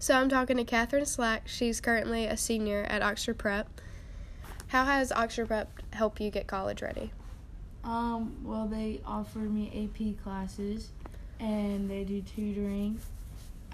[0.00, 1.46] So I'm talking to Catherine Slack.
[1.46, 3.68] She's currently a senior at Oxford Prep.
[4.68, 7.12] How has Oxford Prep helped you get college ready?
[7.84, 10.88] Um, well, they offer me AP classes,
[11.38, 12.98] and they do tutoring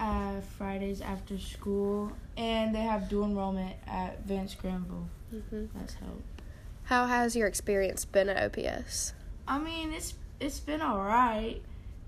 [0.01, 5.07] uh, Fridays after school, and they have dual enrollment at Vance Granville.
[5.33, 5.67] Mm-hmm.
[5.79, 6.41] That's helped.
[6.83, 9.13] How has your experience been at OPS?
[9.47, 11.61] I mean, it's it's been alright.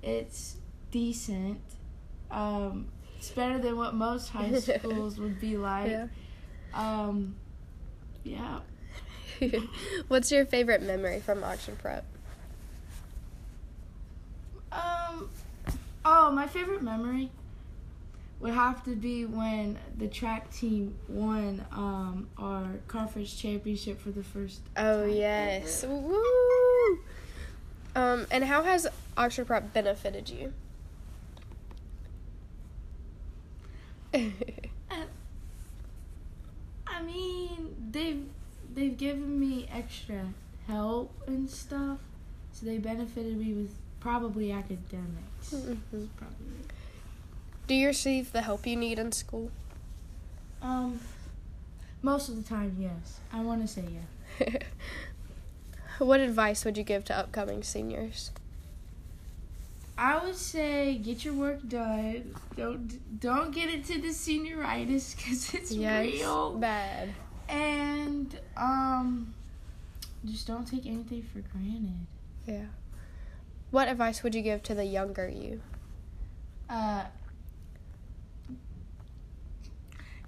[0.04, 0.58] It's
[0.92, 1.62] decent.
[2.30, 2.88] Um,
[3.20, 5.92] it's better than what most high schools would be like.
[5.92, 6.08] Yeah.
[6.74, 7.36] Um,
[8.24, 8.60] yeah.
[10.08, 12.06] What's your favorite memory from Oxford Prep?
[14.72, 15.30] Um,
[16.06, 17.30] oh, my favorite memory
[18.40, 24.24] would have to be when the track team won um, our conference championship for the
[24.24, 24.62] first.
[24.78, 27.00] Oh time yes, woo!
[27.96, 30.54] Um, and how has Oxford Prep benefited you?
[34.14, 34.32] I
[37.04, 38.26] mean, they've
[38.74, 40.26] they've given me extra
[40.68, 42.00] help and stuff,
[42.54, 45.54] so they benefited me with probably academics.
[45.54, 46.08] Mhm.
[46.18, 46.46] Probably.
[47.68, 49.52] Do you receive the help you need in school?
[50.62, 51.00] Um,
[52.02, 53.20] most of the time, yes.
[53.32, 53.86] I want to say
[54.40, 54.60] yeah.
[56.00, 58.32] what advice would you give to upcoming seniors?
[60.00, 62.34] I would say get your work done.
[62.56, 66.56] Don't don't get into the senioritis because it's real.
[66.56, 67.10] bad.
[67.50, 69.34] And um,
[70.24, 72.08] just don't take anything for granted.
[72.48, 72.66] Yeah.
[73.72, 75.62] What advice would you give to the younger you?
[76.70, 77.04] Uh,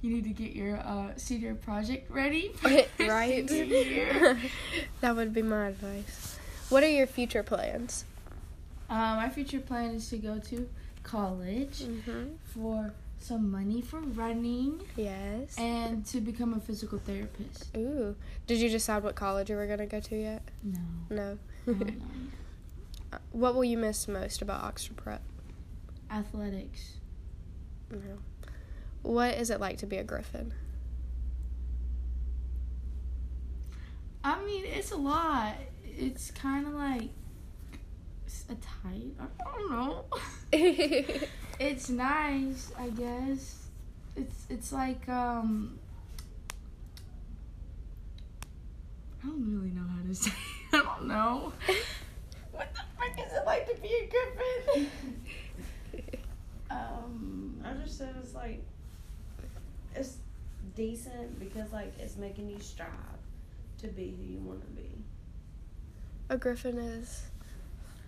[0.02, 2.50] you need to get your uh, senior project ready.
[2.56, 3.48] For right?
[5.00, 6.40] that would be my advice.
[6.70, 8.04] What are your future plans?
[8.92, 10.68] Uh, my future plan is to go to
[11.04, 12.26] college Mm-hmm.
[12.44, 15.56] for some money for running Yes.
[15.58, 17.76] and to become a physical therapist.
[17.78, 18.16] Ooh.
[18.48, 20.42] Did you decide what college you were going to go to yet?
[20.64, 20.80] No.
[21.10, 21.38] No.
[21.68, 22.02] I don't
[23.32, 25.22] what will you miss most about Oxford Prep?
[26.10, 26.94] Athletics.
[27.92, 28.18] No.
[29.04, 30.54] What is it like to be a Griffin?
[34.24, 35.56] I mean, it's a lot.
[35.84, 37.10] It's kind of like
[38.50, 39.14] a tight.
[39.20, 40.06] I don't know.
[41.60, 43.68] it's nice, I guess.
[44.16, 45.80] It's it's like um.
[49.24, 50.32] I don't really know how to say.
[50.74, 51.54] I don't know.
[52.52, 54.92] What the frick is it like to be a griffin?
[56.72, 57.62] um.
[57.64, 58.62] I just said it's like
[59.96, 60.18] it's
[60.76, 62.90] decent because like it's making you strive
[63.80, 64.90] to be who you want to be.
[66.30, 67.24] a Griffin is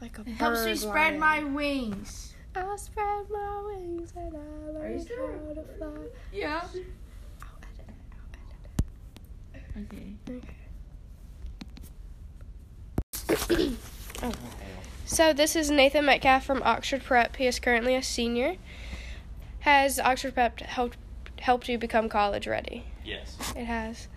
[0.03, 1.19] like a It helps me spread lion.
[1.19, 2.33] my wings.
[2.55, 4.39] I spread my wings and I
[4.81, 5.87] Are you how to fly.
[6.33, 6.61] Yeah.
[6.61, 7.95] I'll edit it,
[9.55, 10.47] I'll edit Okay.
[13.49, 13.71] Okay.
[14.21, 14.31] Oh.
[15.05, 17.35] So this is Nathan Metcalf from Oxford Prep.
[17.35, 18.55] He is currently a senior.
[19.59, 20.97] Has Oxford Prep helped
[21.39, 22.85] helped you become college ready?
[23.05, 23.37] Yes.
[23.55, 24.07] It has.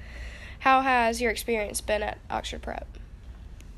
[0.61, 2.87] How has your experience been at Oxford Prep?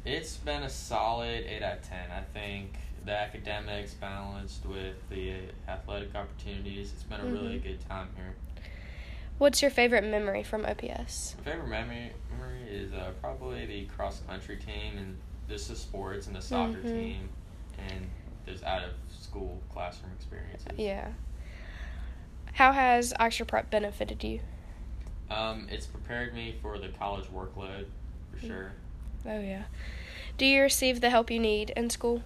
[0.05, 1.99] It's been a solid 8 out of 10.
[2.11, 2.73] I think
[3.05, 5.35] the academics balanced with the
[5.69, 6.93] athletic opportunities.
[6.93, 7.63] It's been a really Mhm.
[7.63, 8.35] good time here.
[9.39, 11.37] What's your favorite memory from OPS?
[11.39, 16.27] My favorite memory, memory is uh, probably the cross country team and this is sports
[16.27, 16.83] and the soccer Mhm.
[17.03, 17.29] team
[17.79, 18.11] and
[18.47, 20.77] those out of school classroom experiences.
[20.79, 21.13] Yeah.
[22.55, 24.41] How has Oxford Prep benefited you?
[25.31, 27.87] Um, it's prepared me for the college workload
[28.33, 28.73] for sure.
[29.27, 29.65] Oh yeah.
[30.37, 32.23] Do you receive the help you need in school?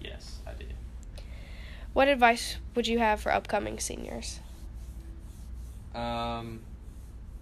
[0.00, 0.74] Yes, I did.
[1.92, 4.40] What advice would you have for upcoming seniors?
[5.94, 6.60] Um,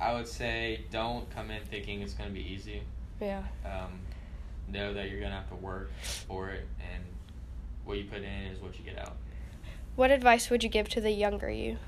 [0.01, 2.83] I would say don't come in thinking it's going to be easy.
[3.21, 3.43] Yeah.
[3.65, 4.01] um,
[4.69, 5.91] know that you're gonna have to work
[6.27, 7.03] for it, and
[7.85, 9.17] what you put in is what you get out.
[9.95, 11.79] What advice would you give to the younger you?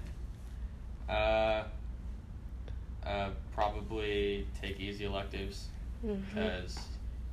[1.09, 1.65] Uh,
[3.05, 5.69] uh, probably take easy electives
[6.05, 6.35] Mhm.
[6.35, 6.79] because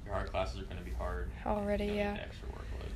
[0.06, 1.30] your hard classes are gonna be hard.
[1.46, 2.18] Already, yeah.
[2.20, 2.90] extra workload.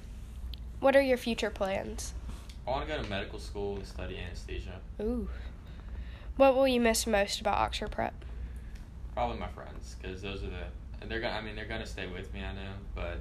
[0.79, 2.13] What are your future plans?
[2.67, 4.79] I want to go to medical school and study anesthesia.
[5.01, 5.27] Ooh.
[6.37, 8.13] What will you miss most about Oxford Prep?
[9.13, 10.63] Probably my friends, because those are the
[11.01, 11.35] and they're gonna.
[11.35, 12.43] I mean, they're gonna stay with me.
[12.43, 13.19] I know, but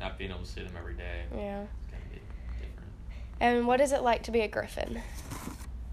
[0.00, 1.62] not being able to see them every day Yeah.
[1.62, 2.20] It's gonna be
[2.58, 2.92] different.
[3.38, 5.02] And what is it like to be a Griffin?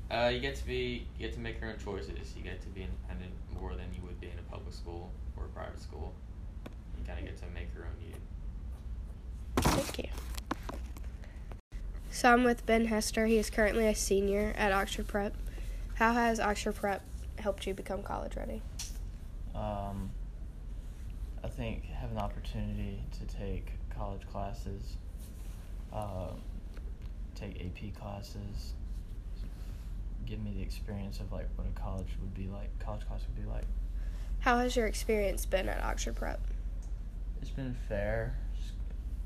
[0.10, 2.34] Uh, you get to be, you get to make your own choices.
[2.38, 5.48] You get to be independent more than you would be in a public school or
[5.48, 6.14] private school.
[6.98, 8.14] You kind of get to make your own you.
[9.58, 10.10] Thank you.
[12.12, 13.28] So I'm with Ben Hester.
[13.28, 15.36] He is currently a senior at Oxford Prep.
[15.96, 17.04] How has Oxford Prep
[17.40, 18.62] helped you become college ready?
[19.54, 20.10] Um,
[21.44, 24.98] I think having the opportunity to take college classes,
[25.94, 26.30] uh,
[27.36, 28.74] take AP classes,
[30.26, 33.44] give me the experience of like what a college would be like, college class would
[33.44, 33.66] be like.
[34.48, 36.40] How has your experience been at Oxford Prep?
[37.42, 38.34] It's been fair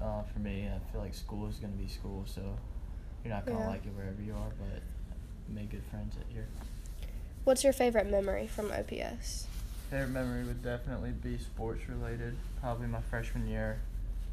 [0.01, 0.67] uh, for me.
[0.67, 2.41] I feel like school is going to be school, so
[3.23, 3.69] you're not going to Yeah.
[3.69, 6.47] like it wherever you are, but I made good friends at here.
[7.43, 9.45] What's your favorite memory from OPS?
[9.91, 12.35] Favorite memory would definitely be sports related.
[12.59, 13.79] Probably my freshman year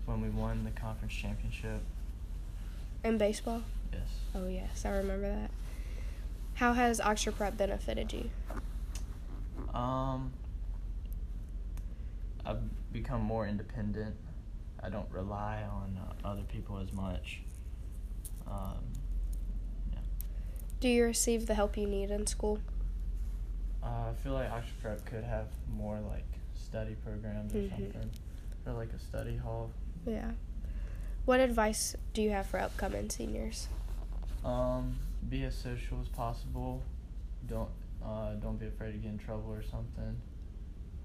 [0.07, 1.83] when we won the conference championship.
[3.05, 3.63] In baseball?
[3.93, 4.09] Yes.
[4.35, 5.51] Oh, yes, I remember that.
[6.55, 8.31] How has Oxford Prep benefited you?
[9.75, 10.33] Um,
[12.49, 14.17] I've become more independent.
[14.83, 17.41] I don't rely on uh, other people as much.
[18.47, 18.79] Um,
[20.81, 22.59] Do you receive the help you need in school?
[23.83, 25.47] uh, I feel like Oxford Prep could have
[25.77, 26.25] more like
[26.55, 27.71] study programs or Mhm.
[27.71, 28.11] something,
[28.67, 29.71] or like a study hall.
[30.07, 30.33] Yeah.
[31.27, 33.69] What advice do you have for upcoming seniors?
[34.45, 34.99] Um,
[35.29, 36.83] be as social as possible.
[37.47, 37.71] Don't
[38.03, 40.17] uh, don't be afraid to get in trouble or something.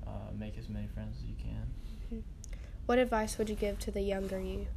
[0.05, 2.23] Uh, make as many friends as you can.
[2.85, 4.67] What advice would you give to the younger you?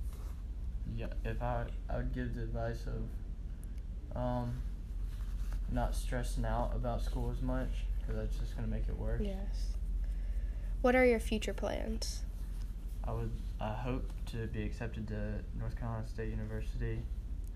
[0.96, 4.62] Yeah, if I I would give the advice of um
[5.70, 7.68] not stressing out about school as much
[7.98, 9.20] because that's just gonna make it worse.
[9.22, 9.74] Yes.
[10.82, 12.22] What are your future plans?
[13.04, 17.02] I would I hope to be accepted to North Carolina State University.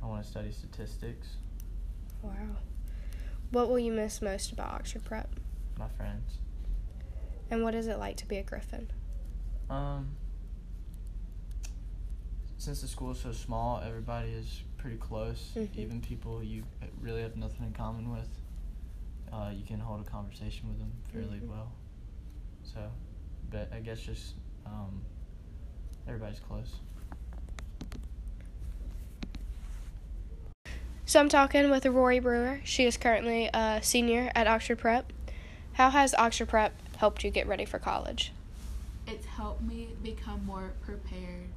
[0.02, 1.37] I want to study statistics.
[2.23, 2.56] Wow.
[3.50, 5.28] What will you miss most about Oxford Prep?
[5.78, 6.38] My friends.
[7.50, 8.88] And what is it like to be a Griffin?
[9.69, 10.11] Um,
[12.58, 15.52] since the school is so small, everybody is pretty close.
[15.56, 15.76] Mhm.
[15.76, 16.64] Even people you
[17.00, 18.29] really have nothing in common with,
[19.32, 21.49] uh, you can hold a conversation with them fairly Mhm.
[21.49, 21.73] well.
[22.62, 22.91] So,
[23.50, 24.35] but I guess just
[24.67, 25.02] um,
[26.06, 26.81] everybody's close.
[31.06, 32.61] So I'm talking with Rory Brewer.
[32.62, 35.12] She is currently a senior at Oxford Prep.
[35.73, 38.31] How has Oxford Prep helped you get ready for college?
[39.06, 41.49] It's helped me become more prepared.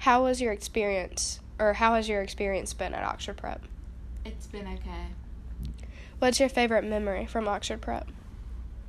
[0.00, 3.62] How was your experience, or how has your experience been at Oxford Prep?
[4.26, 5.06] It's been okay.
[6.18, 8.06] What's your favorite memory from Oxford Prep?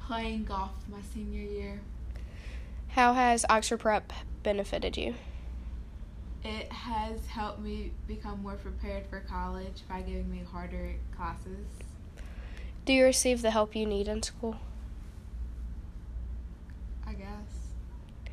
[0.06, 1.80] Playing golf my senior year.
[2.90, 4.12] How has Oxford Prep
[4.44, 5.16] benefited you?
[6.44, 11.66] It has helped me become more prepared for college by giving me harder classes.
[12.84, 14.58] Do you receive the help you need in school?
[17.10, 18.30] I guess.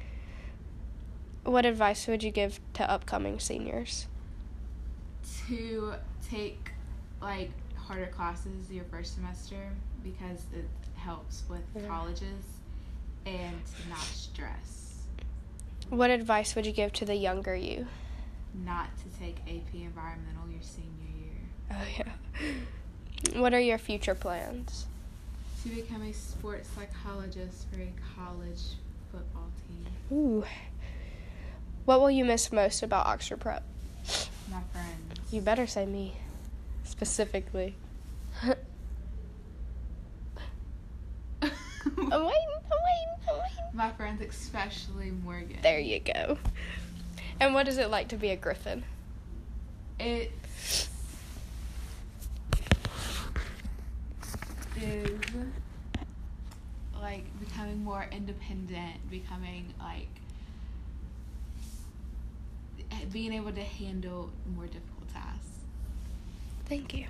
[1.44, 4.06] What advice would you give to upcoming seniors?
[5.48, 5.94] To
[6.28, 6.72] take
[7.22, 9.70] like harder classes your first semester
[10.02, 11.86] because it helps with Yeah.
[11.88, 12.44] colleges
[13.24, 15.04] and to not stress.
[15.88, 17.86] What advice would you give to the younger you?
[18.64, 21.40] Not to take AP environmental your senior year.
[21.70, 22.12] Oh, yeah.
[23.40, 24.86] What are your future plans?
[25.66, 28.60] To become a sports psychologist for a college
[29.10, 30.16] football team.
[30.16, 30.44] Ooh.
[31.86, 33.64] What will you miss most about Oxford Prep?
[34.48, 35.32] My friends.
[35.32, 36.14] You better say me,
[36.84, 37.74] specifically.
[38.44, 38.54] I'm
[41.42, 42.38] waiting, I'm waiting,
[43.28, 43.64] I'm waiting.
[43.72, 45.58] My friends, especially Morgan.
[45.62, 46.38] There you go.
[47.40, 48.84] And what is it like to be a griffin?
[49.98, 50.30] It
[54.82, 55.20] is
[57.00, 60.08] like becoming more independent, becoming like
[63.12, 65.60] being able to handle more difficult tasks.
[66.66, 67.06] Thank you.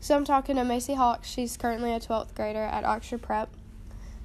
[0.00, 1.28] So I'm talking to Macy Hawks.
[1.28, 3.48] She's currently a 12th grader at Oxford Prep.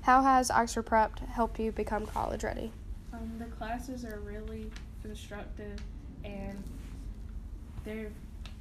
[0.01, 2.71] How has Oxford Prep helped you become college ready?
[3.13, 4.69] Um, the classes are really
[5.01, 5.79] constructive
[6.23, 6.61] and
[7.85, 8.11] they're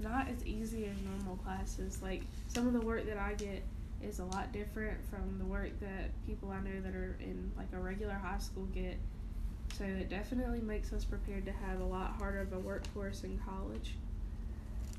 [0.00, 2.00] not as easy as normal classes.
[2.02, 3.62] Like some of the work that I get
[4.02, 7.68] is a lot different from the work that people I know that are in like
[7.72, 8.96] a regular high school get.
[9.76, 13.38] So it definitely makes us prepared to have a lot harder of a workforce in
[13.46, 13.94] college.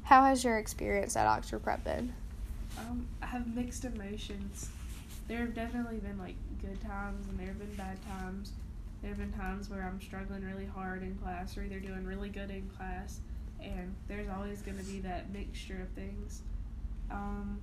[0.03, 2.13] How has your experience at Oxford Prep been?
[2.77, 4.69] Um, I have mixed emotions.
[5.27, 8.51] There have definitely been like good times and there have been bad times.
[9.01, 12.29] There have been times where I'm struggling really hard in class or either doing really
[12.29, 13.19] good in class,
[13.63, 16.41] and there's always going to be that mixture of things.
[17.11, 17.59] Um,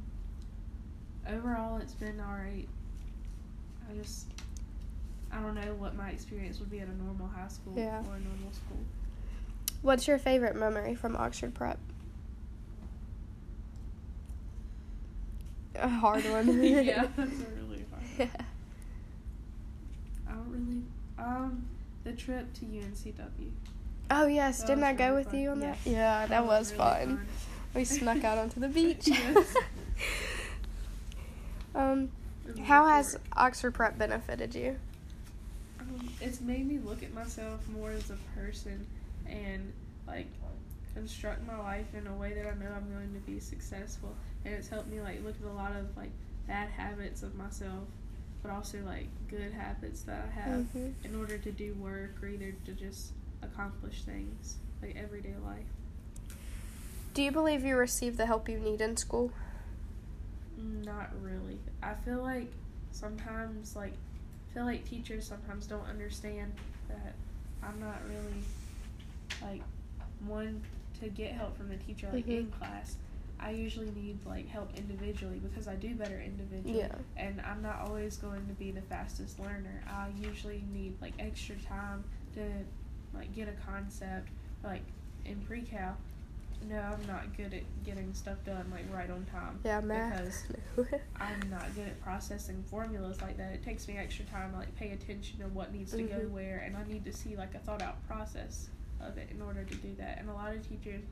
[1.28, 2.68] overall, it's been alright.
[3.90, 4.26] I just,
[5.32, 7.98] I don't know what my experience would be at a normal high school Yeah.
[8.00, 8.78] or a normal school.
[9.82, 11.78] What's your favorite memory from Oxford Prep?
[15.76, 16.62] A hard one.
[16.62, 18.02] yeah, that's a really hard.
[18.18, 18.26] Yeah.
[20.28, 20.82] I don't really.
[21.18, 21.66] Um,
[22.04, 23.50] the trip to UNCW.
[24.10, 25.40] Oh yes, That didn't was I go really with fun.
[25.40, 25.78] you on that?
[25.84, 27.26] Yeah, that, was, really fun.
[27.74, 29.08] We snuck out onto the beach.
[31.74, 32.08] Um,
[32.64, 33.18] how has.
[33.36, 34.76] Oxford Prep benefited you?
[35.80, 38.86] Um, it's made me look at myself more as a person
[39.28, 39.72] and
[40.06, 40.26] like
[40.94, 44.14] construct my life in a way that I know I'm going to be successful.
[44.46, 46.10] And it's helped me like look at a lot of like
[46.48, 47.84] bad habits of myself,
[48.42, 50.94] but also like good habits that I have Mhm.
[51.04, 53.12] in order to do work or either to just
[53.46, 55.64] accomplish things like everyday life.
[57.14, 59.32] Do you believe you receive the help you need in school?
[60.58, 61.58] Not really.
[61.82, 62.48] I feel like
[62.92, 66.52] sometimes like I feel like teachers sometimes don't understand
[66.88, 67.14] that
[67.62, 68.42] I'm not really
[69.42, 69.62] like
[70.26, 70.62] one
[71.00, 72.52] to get help from the teacher like in Mhm.
[72.58, 72.96] class.
[73.38, 76.78] I usually need like help individually because I do better individually.
[76.78, 76.94] Yeah.
[77.18, 79.82] And I'm not always going to be the fastest learner.
[79.86, 82.02] I usually need like extra time
[82.34, 82.42] to
[83.16, 84.28] like get a concept
[84.64, 84.82] like
[85.24, 85.96] in pre-cal.
[86.68, 89.60] No, I'm not good at getting stuff done like right on time.
[89.64, 90.48] Yeah, math.
[90.74, 93.52] Because I'm not good at processing formulas like that.
[93.52, 96.30] It takes me extra time to like pay attention to what needs to go Mhm.
[96.30, 98.68] where, and I need to see like a thought out process
[99.00, 100.18] of it in order to do that.
[100.18, 101.02] And a lot of teachers,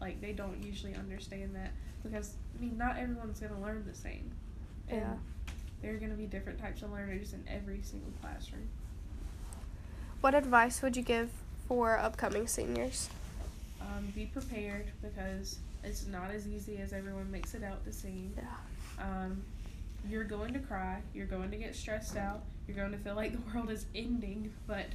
[0.00, 1.70] like they don't usually understand that
[2.02, 4.30] because I mean not everyone's gonna learn the same.
[4.88, 5.14] And Yeah.
[5.82, 8.68] There are gonna be different types of learners in every single classroom.
[10.22, 11.30] what advice would you give
[11.68, 13.08] for upcoming seniors?
[13.80, 18.32] Um, be prepared because it's not as easy as everyone makes it out to seem.
[18.36, 19.04] Yeah.
[19.04, 19.42] Um,
[20.08, 21.00] you're going to cry.
[21.14, 22.42] You're going to get stressed out.
[22.66, 24.86] You're going to feel like the world is ending, but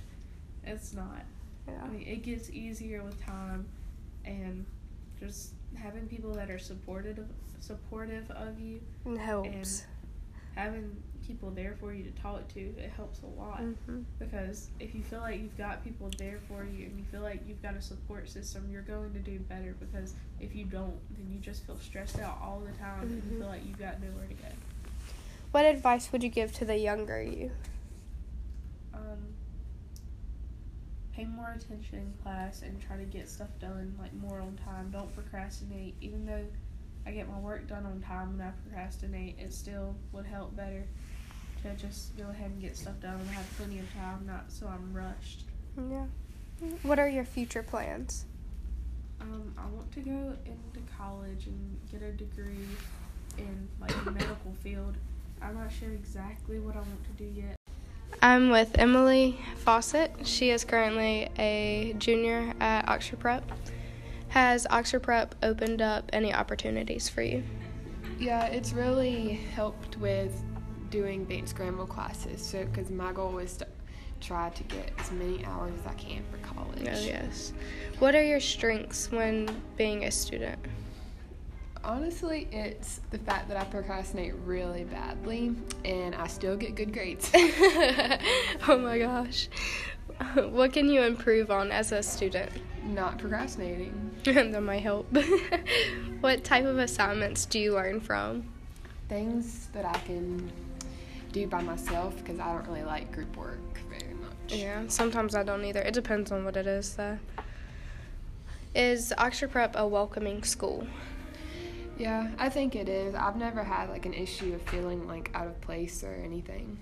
[0.63, 1.23] it's not.
[1.67, 1.73] Yeah.
[1.83, 3.67] I mean, it gets easier with time,
[4.25, 4.65] and
[5.19, 7.19] just having people that are supportive,
[7.59, 9.83] supportive of you, It helps.
[10.55, 10.95] having
[11.29, 13.59] people there for you to talk to, it helps a lot.
[13.61, 17.21] hmm Because if you feel like you've got people there for you and you feel
[17.21, 19.75] like you've got a support system, you're going to do better.
[19.79, 23.31] Because if you don't, then you just feel stressed out all the time and you
[23.35, 23.39] Mhm.
[23.41, 24.49] feel like you've got nowhere to go.
[25.51, 27.51] What advice would you give to the younger you?
[28.93, 29.35] Um,
[31.13, 34.89] pay more attention in class and try to get stuff done like more on time.
[34.89, 35.93] Don't procrastinate.
[36.01, 36.45] Even though
[37.05, 40.85] I get my work done on time when I procrastinate, it still would help better
[41.63, 44.67] to just go ahead and get stuff done and have plenty of time, not so
[44.67, 45.43] I'm rushed.
[45.77, 46.05] Yeah.
[46.83, 48.25] What are your future plans?
[49.21, 52.67] Um, I want to go into college and get a degree
[53.37, 54.95] in like the medical field.
[55.41, 57.55] I'm not sure exactly what I want to do yet.
[58.21, 60.11] I'm with Emily Fawcett.
[60.23, 63.49] She is currently a junior at Oxford Prep.
[64.29, 67.43] Has Oxford Prep opened up any opportunities for you?
[68.19, 70.43] Yeah, it's really helped with
[70.89, 72.41] doing Bait Scramble classes.
[72.41, 73.67] So, because my goal is to
[74.19, 76.87] try to get as many hours as I can for college.
[76.87, 77.53] Oh, yes.
[77.99, 80.59] What are your strengths when being a student?
[81.83, 85.55] Honestly, it's the fact that I procrastinate really badly
[85.85, 87.31] and I still get good grades.
[87.35, 89.47] oh my gosh.
[90.35, 92.51] What can you improve on as a student?
[92.83, 94.11] Not procrastinating.
[94.25, 95.07] And that might help.
[96.19, 98.43] what type of assignments do you learn from?
[99.07, 100.51] Things that I can
[101.31, 103.59] do by myself because I don't really like group work
[103.89, 104.53] very much.
[104.53, 105.81] Yeah, sometimes I don't either.
[105.81, 107.19] It depends on what it is, though.
[108.75, 110.87] Is Oxford Prep a welcoming school?
[111.97, 113.13] Yeah, I think it is.
[113.15, 116.77] I've never had like an issue of feeling like out of place or anything.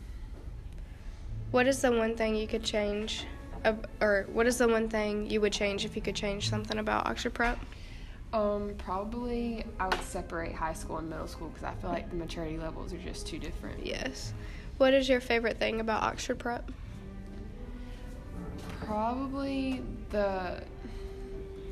[1.52, 3.26] What is the one thing you could change,
[4.02, 7.08] or what is the one thing you would change if you could change something about
[7.08, 7.58] Oxford Prep?
[8.34, 12.16] Um, probably I would separate high school and middle school because I feel like the
[12.18, 13.86] maturity levels are just too different.
[13.86, 14.34] Yes.
[14.78, 16.70] What is your favorite thing about Oxford Prep?
[18.86, 20.62] Probably the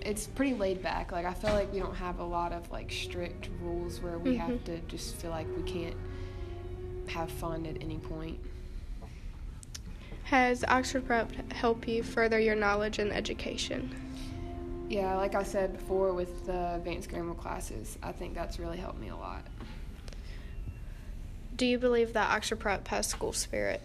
[0.01, 1.11] it's pretty laid back.
[1.11, 4.37] Like I feel like we don't have a lot of like strict rules where we
[4.37, 4.63] have Mhm.
[4.65, 5.95] to just feel like we can't
[7.07, 8.39] have fun at any point.
[10.25, 13.93] Has Oxford Prep helped you further your knowledge and education?
[14.87, 18.99] Yeah, like I said before with the advanced grammar classes, I think that's really helped
[18.99, 19.45] me a lot.
[21.55, 23.81] Do you believe that Oxford Prep has school spirit?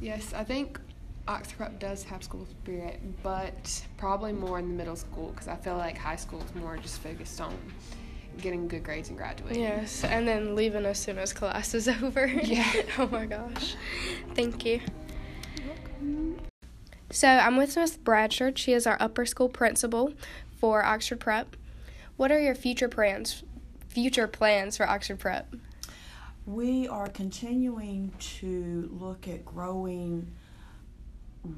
[0.00, 0.78] Yes, I think
[1.26, 5.56] Oxford Prep does have school spirit, but probably more in the middle school because I
[5.56, 7.56] feel like high school is more just focused on
[8.38, 9.62] getting good grades and graduating.
[9.62, 12.26] Yes, and then leaving as soon as class is over.
[12.26, 12.70] Yeah.
[12.98, 13.74] oh my gosh.
[14.34, 14.80] Thank you.
[17.12, 18.56] So I'm with Miss Bradford.
[18.56, 20.14] She is our upper school principal
[20.58, 21.56] for Oxford Prep.
[22.16, 23.42] What are your future plans?
[23.88, 25.52] Future plans for Oxford Prep?
[26.46, 30.30] We are continuing to look at growing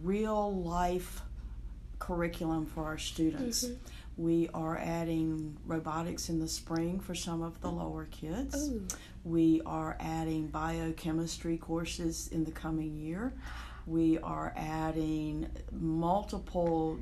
[0.02, 1.20] real life
[1.98, 3.64] curriculum for our students.
[3.64, 3.74] Mm-hmm.
[4.16, 8.70] We are adding robotics in the spring for some of the lower kids.
[8.70, 8.86] Ooh.
[9.24, 13.34] We are adding biochemistry courses in the coming year.
[13.86, 16.98] We are adding multiple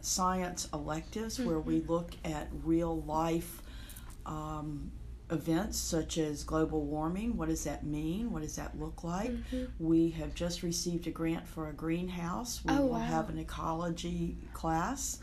[0.00, 3.62] science electives where we look at real life
[4.26, 4.90] um,
[5.30, 7.36] events such as global warming.
[7.36, 8.30] What does that mean?
[8.30, 9.32] What does that look like?
[9.78, 12.62] We have just received a grant for a greenhouse.
[12.64, 12.98] We Oh, will wow.
[13.00, 15.18] have an ecology class.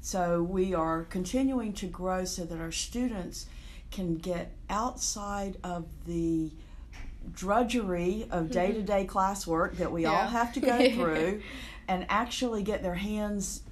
[0.00, 3.46] So we are continuing to grow so that our students
[3.90, 6.50] can get outside of the
[7.32, 11.42] drudgery of day to day classwork that we all have to go through
[11.88, 13.62] and actually get their hands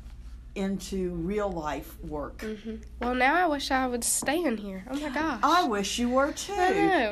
[0.55, 2.39] into real life work.
[2.39, 2.77] Mm-hmm.
[3.01, 4.85] Well, now I wish I would stay in here.
[4.91, 5.41] Oh my gosh.
[5.43, 6.53] I wish you were too.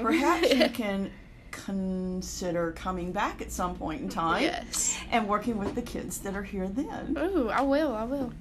[0.02, 1.10] Perhaps you can
[1.50, 4.98] consider coming back at some point in time Yes.
[5.10, 7.16] and working with the kids that are here then.
[7.18, 7.94] Ooh, I will.
[7.94, 8.32] I will.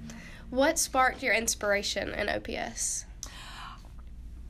[0.50, 3.04] What sparked your inspiration in OPS?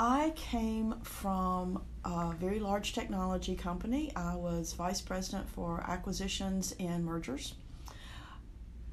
[0.02, 4.11] I came from a very large technology company.
[4.16, 7.52] I was vice president for acquisitions and mergers.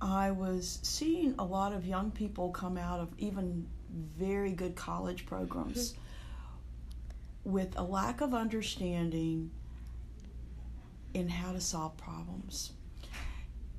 [0.02, 5.26] I was seeing a lot of young people come out of even very good college
[5.26, 7.52] programs hmm.
[7.54, 9.50] with a lack of understanding
[11.14, 12.74] in how to solve problems.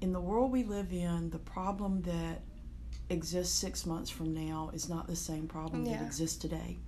[0.00, 2.40] In the world we live in, the problem that
[3.10, 5.98] exists six months from now is not the same problem Yeah.
[5.98, 6.78] that exists today.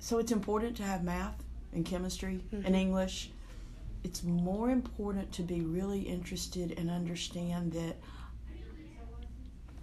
[0.00, 3.30] So it's important to have math and chemistry and English.
[4.04, 7.96] It's more important to be really interested and understand that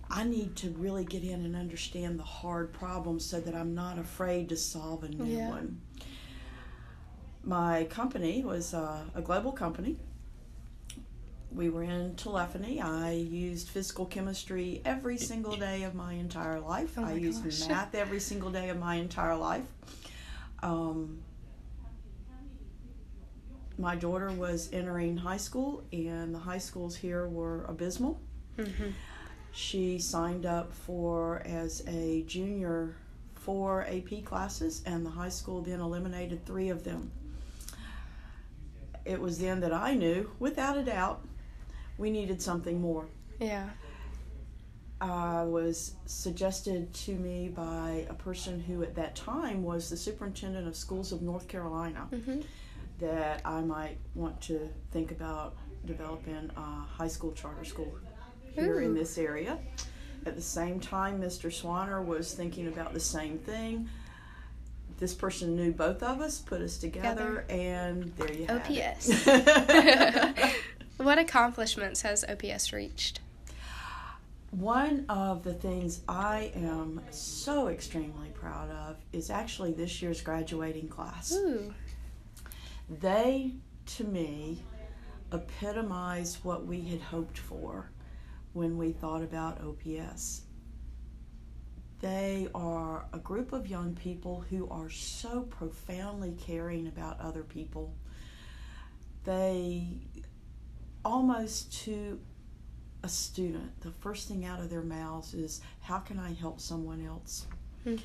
[0.09, 3.99] I need to really get in and understand the hard problems so that I'm not
[3.99, 5.49] afraid to solve a new Yeah.
[5.49, 5.81] one.
[7.43, 9.97] My company was uh, a global company.
[11.51, 12.81] We were in telephony.
[12.81, 16.93] I used physical chemistry every single day of my entire life.
[16.97, 17.67] Oh my I used gosh.
[17.67, 19.65] math every single day of my entire life.
[20.65, 21.19] Um,
[23.77, 28.19] my daughter was entering high school, and the high schools here were abysmal.
[28.57, 28.89] Mm-hmm.
[29.51, 32.95] She signed up for as a junior
[33.35, 37.11] four AP classes, and the high school then eliminated three of them.
[39.05, 41.23] It was then that I knew, without a doubt,
[41.99, 43.05] we needed something more.
[43.39, 43.69] Yeah.
[45.01, 50.67] Uh, was suggested to me by a person who at that time was the superintendent
[50.67, 52.41] of schools of North Carolina Mm-hmm.
[52.99, 55.55] that I might want to think about
[55.85, 57.93] developing a high school charter school
[58.53, 59.57] here in this area.
[60.25, 61.51] At the same time, Mr.
[61.51, 63.89] Swanner was thinking about the same thing.
[64.97, 69.27] This person knew both of us, put us together, and there you have OPS.
[69.27, 70.55] it.
[70.97, 73.19] what accomplishments has OPS reached?
[74.59, 80.87] One of the things I am so extremely proud of is actually this year's graduating
[80.87, 81.33] class.
[81.33, 81.73] Ooh.
[82.89, 83.55] They,
[83.97, 84.63] to me,
[85.33, 87.91] epitomize what we had hoped for
[88.53, 90.43] when we thought about OPS.
[91.99, 97.93] They are a group of young people who are so profoundly caring about other people.
[99.25, 99.97] They
[101.03, 102.21] almost to
[103.05, 107.05] a student, the first thing out of their mouths is, How can I help someone
[107.05, 107.45] else?
[107.85, 108.01] Mhm.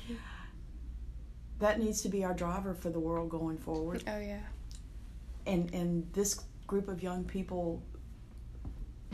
[1.59, 4.03] That needs to be our driver for the world going forward.
[4.07, 4.43] Oh yeah.
[5.47, 7.81] And, and this group of young people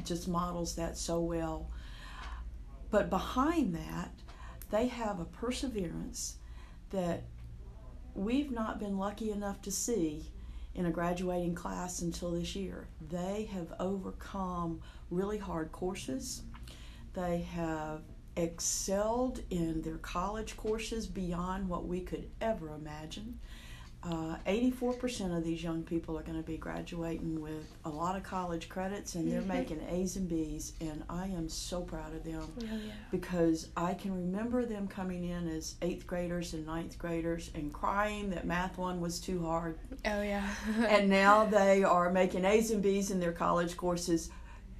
[0.03, 1.69] just models that so well.
[2.91, 4.11] But behind that,
[4.69, 6.37] they have a perseverance
[6.89, 7.23] that
[8.13, 10.31] we've not been lucky enough to see
[10.77, 12.87] in a graduating class until this year.
[13.09, 16.43] They have overcome really hard courses.
[17.13, 18.01] They have
[18.35, 23.39] excelled in their college courses beyond what we could ever imagine.
[24.03, 28.23] Uh, 84% of these young people are going to be graduating with a lot of
[28.23, 29.47] college credits and they're Mhm.
[29.47, 32.93] making A's and B's, and I am so proud of them Oh yeah.
[33.11, 38.29] because I can remember them coming in as eighth graders and ninth graders and crying
[38.29, 39.77] that math one was too hard.
[40.05, 40.47] Oh yeah.
[40.87, 44.29] And now they are making A's and B's in their college courses.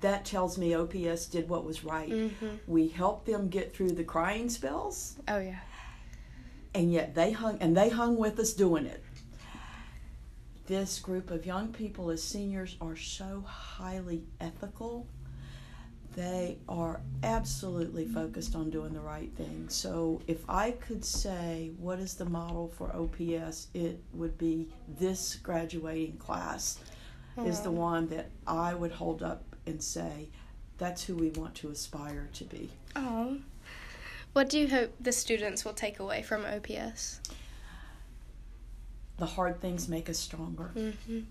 [0.02, 2.10] That tells me OPS did what was right.
[2.10, 2.60] Mhm.
[2.68, 5.60] We helped them get through the crying spells, Oh yeah.
[6.76, 9.04] and yet they hung and they hung with us doing it.
[10.68, 15.08] This group of young people as seniors are so highly ethical
[16.18, 19.66] they are absolutely focused on doing the right thing.
[19.70, 24.68] So if I could say what is the model for OPS, it would be
[25.00, 26.80] this graduating class
[27.46, 27.78] is the hmm.
[27.78, 30.30] one that I would hold up and say
[30.80, 32.72] that's who we want to aspire to be.
[32.96, 33.38] Oh.
[34.34, 37.22] What do you hope the students will take away from OPS?
[39.18, 40.72] The hard things make us stronger.
[40.76, 41.22] Mm-hmm.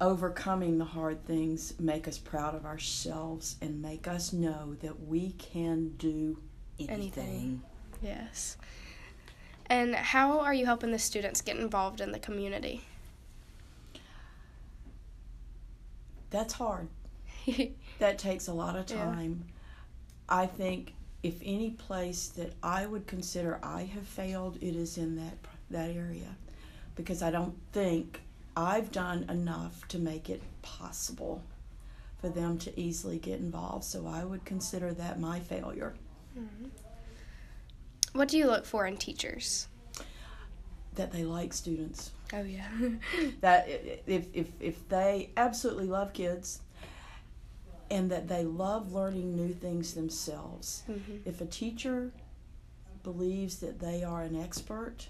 [0.00, 5.32] Overcoming the hard things make us proud of ourselves and make us know that we
[5.32, 6.38] can do
[6.78, 6.94] anything.
[6.94, 7.62] Anything.
[8.02, 8.56] Yes.
[9.66, 12.82] And how are you helping the students get involved in the community?
[16.30, 16.88] That's hard.
[17.98, 19.04] that takes a lot of Yeah.
[19.04, 19.44] time.
[20.28, 25.16] I think if any place that I would consider I have failed, it is in
[25.16, 26.36] that that area,
[26.94, 28.20] because I don't think
[28.56, 31.42] I've done enough to make it possible
[32.20, 33.84] for them to easily get involved.
[33.84, 35.94] So I would consider that my failure.
[38.12, 39.68] What do you look for in teachers?
[40.94, 42.10] That they like students.
[42.32, 42.68] Oh yeah.
[43.40, 43.68] that
[44.06, 46.60] if if if they absolutely love kids
[47.90, 51.20] and that they love learning new things themselves Mhm.
[51.24, 52.12] if a teacher
[53.02, 55.08] believes that they are an expert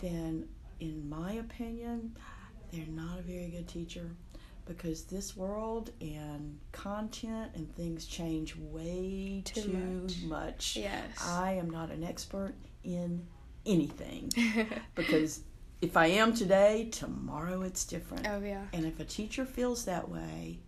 [0.00, 0.46] then
[0.80, 2.16] in my opinion
[2.72, 4.10] they're not a very good teacher
[4.66, 10.22] because this world and content and things change way Too too, much.
[10.24, 10.76] much.
[10.76, 11.24] Yes.
[11.24, 13.24] I am not an expert in
[13.64, 14.32] anything
[14.96, 15.42] because
[15.80, 18.26] if I am today, tomorrow it's different.
[18.28, 18.64] oh yeah.
[18.72, 20.58] And if a teacher feels that way,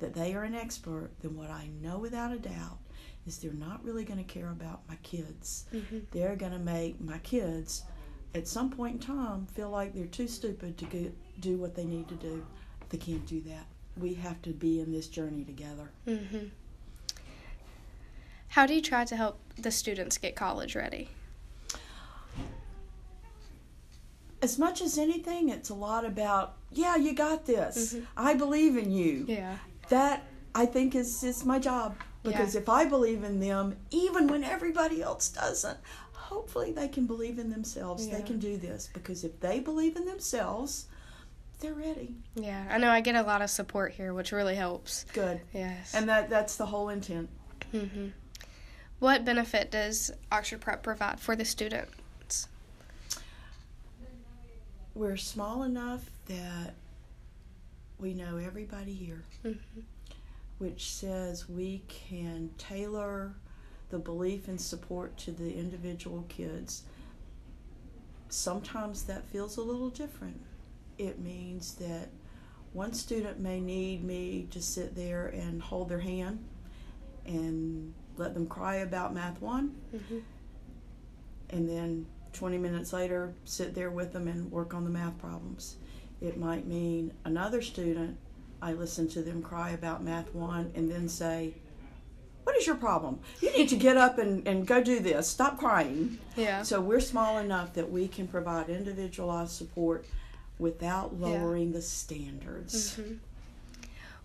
[0.00, 2.78] that they are an expert, then what I know without a doubt
[3.26, 5.64] is they're not really going to care about my kids.
[5.72, 6.02] Mhm.
[6.10, 7.84] They're going to make my kids,
[8.36, 11.84] at some point in time, feel like they're too stupid to get, do what they
[11.84, 12.44] need to do.
[12.90, 13.66] They can't do that.
[13.96, 15.90] We have to be in this journey together.
[16.06, 16.50] Mhm.
[18.48, 21.08] How do you try to help the students get college ready?
[24.42, 27.94] As much as anything, it's a lot about, yeah, you got this.
[27.94, 28.06] Mhm.
[28.16, 29.24] I believe in you.
[29.28, 29.58] Yeah.
[29.88, 31.94] that I think is is my job
[32.24, 32.60] because Yeah.
[32.62, 35.78] if I believe in them, even when everybody else doesn't,
[36.30, 38.08] hopefully they can believe in themselves.
[38.08, 40.86] They can do this because if they believe in themselves,
[41.60, 42.14] they're ready.
[42.34, 42.66] Yeah.
[42.70, 45.04] I know I get a lot of support here, which really helps.
[45.12, 45.94] Good, Yes.
[45.94, 47.28] and that that's the whole intent.
[47.72, 48.08] Mm-hmm.
[48.98, 52.48] What benefit does Oxford Prep provide for the students?
[54.94, 56.74] We're small enough that
[57.98, 59.58] we know everybody here, Mhm.
[60.58, 63.34] which says we can tailor
[63.90, 66.82] the belief and support to the individual kids.
[68.28, 70.40] Sometimes that feels a little different.
[70.98, 72.08] It means that
[72.72, 76.44] one student may need me to sit there and hold their hand
[77.24, 80.22] and let them cry about Math 1, Mhm.
[81.50, 85.76] and then 20 minutes later sit there with them and work on the math problems.
[86.20, 88.18] It might mean another student,
[88.60, 91.54] I listen to them cry about Math 1 and then say,
[92.46, 93.18] What is your problem?
[93.40, 95.26] You need to get up and, and go do this.
[95.26, 96.18] Stop crying.
[96.36, 96.62] Yeah.
[96.62, 100.06] So we're small enough that we can provide individualized support
[100.60, 101.26] without Yeah.
[101.26, 102.96] lowering the standards.
[102.98, 103.18] Mhm.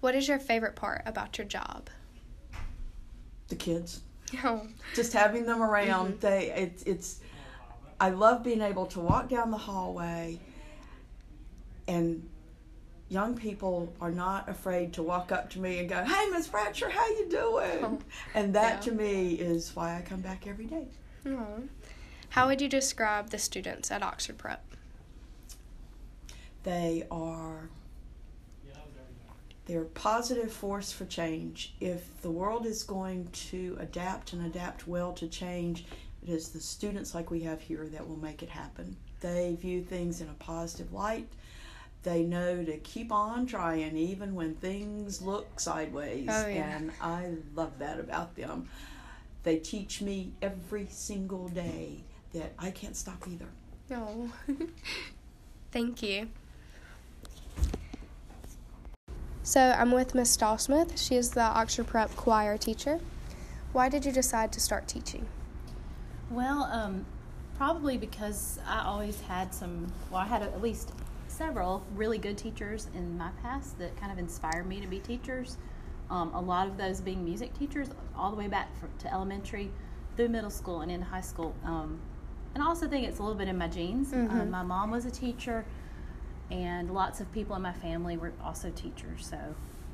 [0.02, 1.90] What is your favorite part about your job?
[3.48, 4.02] The kids.
[4.46, 4.66] Oh.
[4.96, 7.20] just having them around they it's it's
[8.00, 10.40] i love being able to walk down the hallway
[11.86, 12.26] and
[13.12, 16.90] young people are not afraid to walk up to me and go hey miss Fratcher,
[16.90, 18.00] how you doing Oh,
[18.34, 18.92] and that yeah.
[18.92, 20.88] to me is why i come back every day
[21.26, 21.64] Oh.
[22.30, 24.64] How would you describe the students at Oxford Prep?
[26.64, 27.70] they are
[29.66, 34.88] they're a positive force for change if the world is going to adapt and adapt
[34.88, 35.86] well to change
[36.24, 39.82] it is the students like we have here that will make it happen they view
[39.82, 41.28] things in a positive light
[42.04, 46.78] they know to keep on trying even when things look sideways Oh, yeah.
[46.78, 48.68] and i love that about them
[49.44, 53.48] they teach me every single day that i can't stop either
[53.90, 54.32] No.
[55.72, 56.28] Thank you.
[59.44, 60.98] So I'm with Miss Stahlsmith.
[60.98, 63.00] She is the Oxford Prep choir teacher.
[63.74, 65.26] Why did you decide to start teaching?
[66.30, 67.06] Well, um,
[67.58, 70.92] probably because I always had some, well, I had at least
[71.46, 75.58] several really good teachers in my past that kind of inspired me to be teachers.
[76.12, 79.72] Um, a lot of those being music teachers, all the way back fr to elementary
[80.16, 81.56] through middle school and into high school.
[81.66, 82.00] Um,
[82.54, 84.14] and I also think it's a little bit in my genes.
[84.14, 85.66] Um, my mom was a teacher,
[86.52, 89.26] and lots of people in my family were also teachers.
[89.26, 89.40] So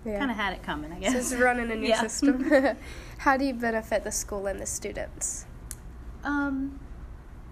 [0.03, 0.19] Yeah.
[0.19, 1.33] kind of had it coming, I guess.
[1.33, 2.01] Running a new Yeah.
[2.01, 2.43] system.
[3.19, 5.45] How do you benefit the school and the students?
[6.25, 6.77] Um,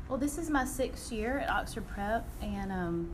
[0.10, 3.14] well, this is my sixth year at Oxford Prep, and um,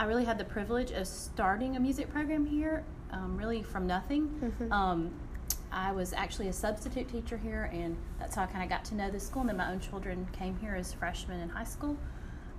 [0.00, 4.28] I really had the privilege of starting a music program here, um, really from nothing.
[4.40, 4.72] Mhm.
[4.72, 5.10] Um,
[5.70, 8.94] I was actually a substitute teacher here, and that's how I kind of got to
[8.94, 9.42] know the school.
[9.42, 11.98] And then my own children came here as freshmen in high school,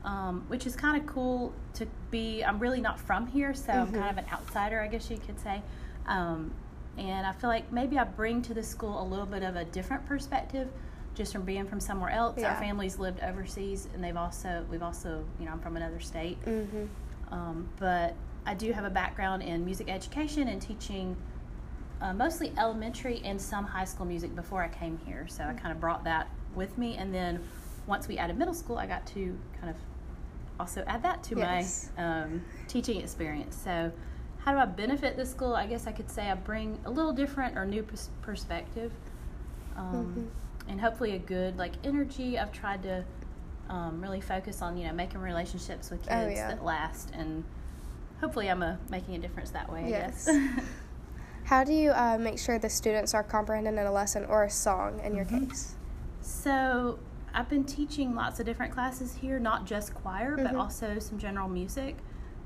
[0.05, 2.43] um, which is kind of cool to be.
[2.43, 5.39] I'm really not from here, so I'm kind of an outsider, I guess you could
[5.39, 5.63] say.
[6.05, 6.53] Um,
[6.95, 9.65] and I feel like maybe I bring to the school a little bit of a
[9.65, 10.69] different perspective,
[11.15, 12.37] just from being from somewhere else.
[12.37, 12.53] Yeah.
[12.53, 16.39] Our families lived overseas, and they've also we've also you know I'm from another state.
[16.45, 16.85] Mm-hmm.
[17.31, 18.15] Um, but
[18.45, 21.15] I do have a background in music education and teaching
[22.01, 25.27] uh, mostly elementary and some high school music before I came here.
[25.27, 26.97] So I kind of brought that with me.
[26.97, 27.41] And then
[27.87, 29.75] once we added middle school, I got to kind of
[30.59, 31.89] also add that to Yes.
[31.97, 33.55] my um, teaching experience.
[33.55, 33.91] So,
[34.39, 35.53] how do I benefit the school?
[35.53, 38.91] I guess I could say I bring a little different or new pers- perspective.
[39.77, 40.29] Um,
[40.67, 42.37] And hopefully a good like energy.
[42.39, 43.03] I've tried to
[43.71, 46.47] um, really focus on you know making relationships with kids Oh, yeah.
[46.49, 47.43] that last, and
[48.19, 49.85] hopefully I'm a, making a difference that way.
[49.85, 50.25] I Yes.
[50.25, 50.37] guess.
[51.45, 54.99] How do you uh, make sure the students are comprehending a lesson or a song
[55.03, 55.47] in your Mm-hmm.
[55.47, 55.75] case?
[56.21, 56.99] So
[57.33, 60.59] I've been teaching lots of different classes here, not just choir, but Mhm.
[60.59, 61.95] also some general music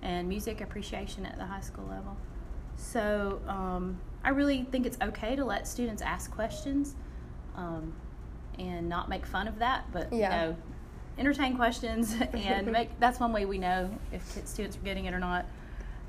[0.01, 2.15] and music appreciation at the high school level.
[2.77, 6.95] So um, I really think it's okay to let students ask questions
[7.55, 7.93] um,
[8.59, 10.23] and not make fun of that, but Yeah.
[10.23, 10.55] you know,
[11.17, 12.99] entertain questions and make.
[12.99, 15.45] That's one way we know if students are getting it or not.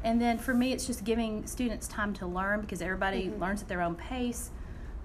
[0.05, 3.41] And then for me, it's just giving students time to learn because everybody Mm-hmm.
[3.43, 4.51] learns at their own pace.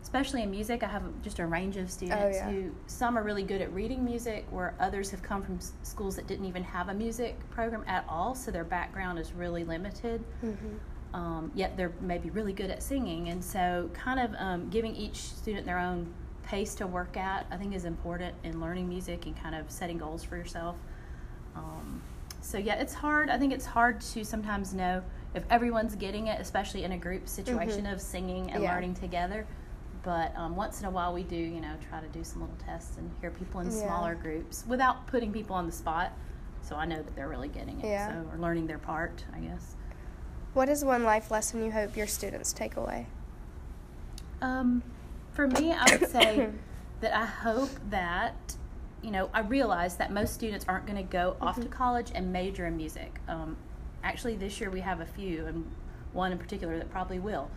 [0.04, 2.50] Especially in music, I have just a range of students Oh, yeah.
[2.50, 6.16] who some are really good at reading music, where others have come from s- schools
[6.16, 10.24] that didn't even have a music program at all, so their background is really limited.
[10.44, 11.16] Mm-hmm.
[11.16, 15.18] Um, yet they're maybe really good at singing, and so kind of um, giving each
[15.18, 16.12] student their own
[16.52, 19.98] pace to work at, I think, is important in learning music and kind of setting
[19.98, 20.76] goals for yourself.
[21.56, 22.02] Um,
[22.42, 23.30] so yeah, it's hard.
[23.30, 25.02] I think it's hard to sometimes know
[25.34, 28.64] if everyone's getting it, especially in a group situation of singing and Mm-hmm.
[28.64, 28.74] Yeah.
[28.74, 29.48] learning together.
[30.04, 32.58] But um, once in a while, we do, you know, try to do some little
[32.66, 33.84] tests and hear people in Yeah.
[33.84, 36.12] smaller groups without putting people on the spot.
[36.64, 38.10] So I know that they're really getting it, Yeah.
[38.12, 39.76] so or learning their part, I guess.
[40.54, 43.08] What is one life lesson you hope your students take away?
[44.42, 44.84] Um,
[45.42, 46.50] for me, I would say
[47.02, 48.56] that I hope that,
[49.02, 52.32] you know, I realize that most students aren't going to go off to college and
[52.32, 53.20] major in music.
[53.28, 53.58] Um,
[54.04, 55.66] actually, this year we have a few, and
[56.14, 57.50] one in particular that probably will.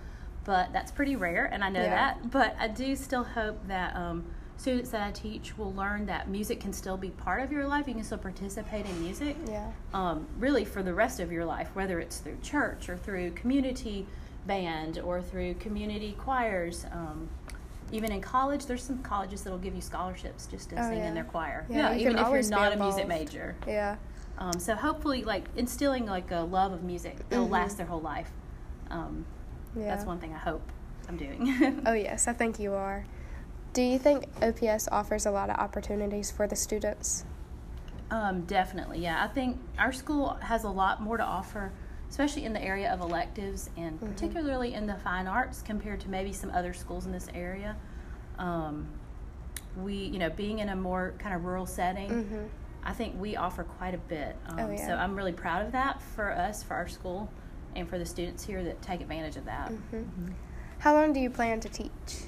[0.44, 1.90] But that's pretty rare, and I know Yeah.
[1.90, 2.30] that.
[2.30, 4.24] But I do still hope that um,
[4.56, 7.86] students that I teach will learn that music can still be part of your life.
[7.86, 9.70] You can still participate in music Yeah.
[9.92, 14.06] um, really for the rest of your life, whether it's through church or through community
[14.46, 16.86] band or through community choirs.
[16.90, 17.28] Um,
[17.92, 21.08] even in college, there's some colleges that'll give you scholarships just to Oh, sing yeah.
[21.08, 21.66] in their choir.
[21.68, 23.56] Yeah, you even if you're not a music major.
[23.66, 23.96] Yeah.
[24.38, 27.50] Um, so hopefully, like instilling like a love of music, it'll Mhm.
[27.50, 28.30] last their whole life.
[28.90, 29.24] Um,
[29.76, 29.86] Yeah.
[29.94, 30.62] That's one thing I hope
[31.08, 31.82] I'm doing.
[31.84, 33.04] Oh, yes, I think you are.
[33.72, 37.24] Do you think OPS offers a lot of opportunities for the students?
[38.10, 39.24] Um, definitely, yeah.
[39.24, 41.72] I think our school has a lot more to offer,
[42.14, 46.32] especially in the area of electives and particularly in the fine arts compared to maybe
[46.32, 47.74] some other schools in this area.
[48.38, 48.86] Um,
[49.82, 52.48] we, you know, being in a more kind of rural setting, Mhm.
[52.84, 54.36] I think we offer quite a bit.
[54.46, 54.86] Um, Oh, yeah.
[54.86, 57.28] So I'm really proud of that for us, for our school,
[57.74, 59.72] and for the students here that take advantage of that.
[59.72, 60.34] Mhm.
[60.78, 62.26] How long do you plan to teach?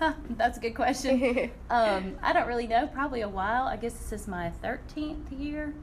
[0.00, 1.48] Huh, that's a good question.
[1.70, 2.88] um, I don't really know.
[2.88, 3.68] Probably a while.
[3.68, 5.74] I guess this is my 13th year.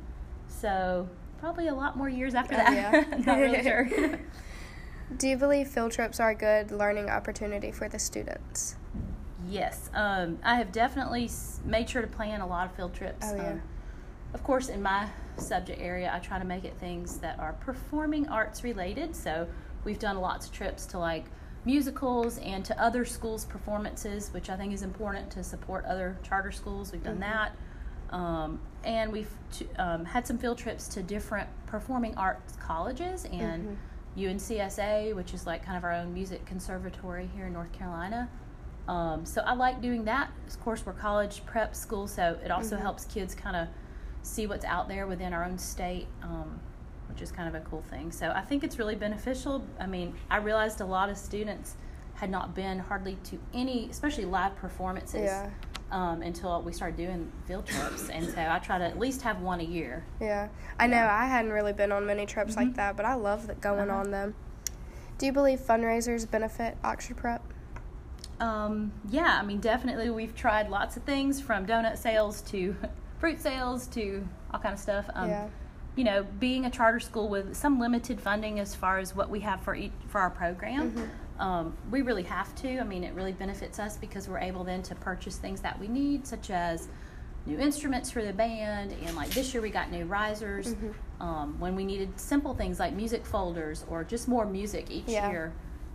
[0.50, 1.08] So
[1.40, 2.74] probably a lot more years after Oh, that.
[2.74, 3.18] yeah.
[3.26, 3.90] Not really sure.
[5.18, 8.76] Do you believe field trips are a good learning opportunity for the students?
[9.48, 9.90] yes.
[9.96, 11.30] Um, I have definitely
[11.66, 13.26] made sure to plan a lot of field trips.
[13.32, 13.52] Oh, yeah.
[13.54, 13.62] Um,
[14.36, 18.28] of course, in my subject area, I try to make it things that are performing
[18.28, 19.16] arts related.
[19.16, 19.48] So
[19.86, 21.26] we've done lots of trips to like
[21.66, 26.52] musicals and to other schools' performances, which I think is important to support other charter
[26.52, 26.92] schools.
[26.92, 27.56] We've done that.
[28.12, 29.32] Um, and we've
[29.78, 33.78] um, had some field trips to different performing arts colleges and
[34.18, 38.30] UNCSA, which is like kind of our own music conservatory here in North Carolina.
[38.88, 40.32] Um, so I like doing that.
[40.48, 43.68] Of course, we're college prep school, so it also helps kids kind of
[44.24, 46.60] see what's out there within our own state, um,
[47.08, 48.12] which is kind of a cool thing.
[48.12, 49.64] So I think it's really beneficial.
[49.80, 51.76] I mean, I realized a lot of students
[52.16, 55.50] had not been hardly to any, especially live performances, Yeah.
[55.92, 58.10] Um, until we started doing field trips.
[58.10, 60.04] and so I try to at least have one a year.
[60.22, 60.50] Yeah,
[60.80, 63.60] I know I hadn't really been on many trips like that, but I love that
[63.62, 64.00] going Uh-huh.
[64.00, 64.36] on them.
[65.18, 67.42] Do you believe fundraisers benefit Oxford Prep?
[68.40, 72.76] Um, yeah, I mean, definitely we've tried lots of things from donut sales to
[73.20, 75.10] fruit sales to all kind of stuff.
[75.14, 75.48] Um, yeah.
[75.96, 79.42] You know, being a charter school with some limited funding as far as what we
[79.42, 81.42] have for each for our program, Mm-hmm.
[81.42, 82.80] um, we really have to.
[82.80, 85.88] I mean, it really benefits us because we're able then to purchase things that we
[85.88, 86.88] need, such as
[87.46, 90.74] new instruments for the band, and like this year we got new risers.
[90.76, 91.22] Mm-hmm.
[91.22, 95.30] Um, when we needed simple things like music folders or just more music each Yeah.
[95.30, 95.52] year,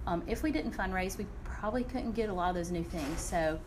[0.07, 3.21] um, if we didn't fundraise, we probably couldn't get a lot of those new things.
[3.21, 3.59] So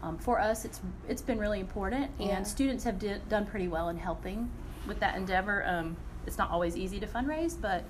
[0.00, 2.42] um, for us, it's it's been really important, and Yeah.
[2.44, 4.48] students have di- done pretty well in helping
[4.86, 5.64] with that endeavor.
[5.66, 7.84] Um, it's not always easy to fundraise, but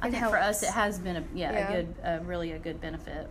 [0.00, 1.68] I It think for us, it has been a yeah, Yeah.
[1.68, 3.28] a good, uh, really a good benefit.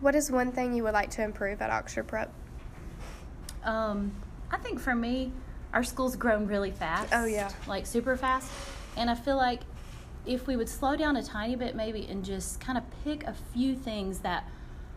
[0.00, 2.32] What is one thing you would like to improve at Oxford Prep?
[3.64, 4.12] Um,
[4.50, 5.32] I think for me,
[5.72, 7.12] our school's grown really fast.
[7.14, 7.50] Oh, yeah.
[7.66, 8.50] like super fast,
[8.96, 9.60] and I feel like
[10.26, 13.34] if we would slow down a tiny bit, maybe, and just kind of pick a
[13.54, 14.44] few things that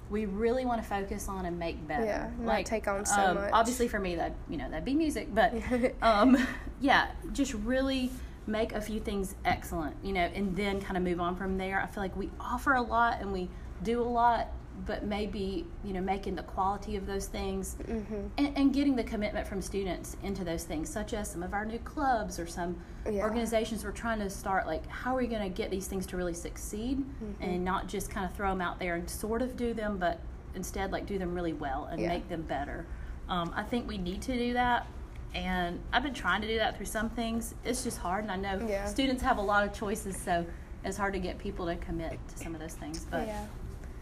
[0.09, 2.05] we really want to focus on and make better.
[2.05, 3.49] Yeah, like take on so um, much.
[3.53, 5.53] Obviously, for me, that you know that'd be music, but
[6.01, 6.37] um,
[6.79, 8.11] yeah, just really
[8.47, 11.81] make a few things excellent, you know, and then kind of move on from there.
[11.81, 13.49] I feel like we offer a lot and we
[13.83, 14.51] do a lot,
[14.85, 18.27] but maybe you know making the quality of those things Mm-hmm.
[18.37, 21.65] and, and getting the commitment from students into those things, such as some of our
[21.65, 22.75] new clubs or some
[23.09, 23.23] Yeah.
[23.23, 24.67] organizations we're trying to start.
[24.67, 27.43] Like, how are we going to get these things to really succeed Mm-hmm.
[27.43, 30.19] and not just kind of throw them out there and sort of do them, but
[30.55, 32.09] instead like do them really well and Yeah.
[32.09, 32.85] make them better.
[33.29, 34.87] Um, I think we need to do that.
[35.33, 37.55] And I've been trying to do that through some things.
[37.65, 38.85] It's just hard, and I know Yeah.
[38.85, 40.45] students have a lot of choices, so
[40.85, 43.05] it's hard to get people to commit to some of those things.
[43.11, 43.27] But.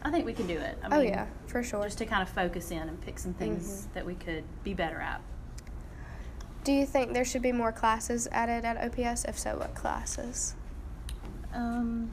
[0.03, 0.77] I think we can do it.
[0.83, 1.83] I Oh mean, yeah, for sure.
[1.85, 3.93] just to kind of focus in and pick some things Mm-hmm.
[3.93, 5.21] that we could be better at.
[6.63, 9.25] Do you think there should be more classes added at OPS?
[9.25, 10.55] If so, what classes?
[11.53, 12.11] Um,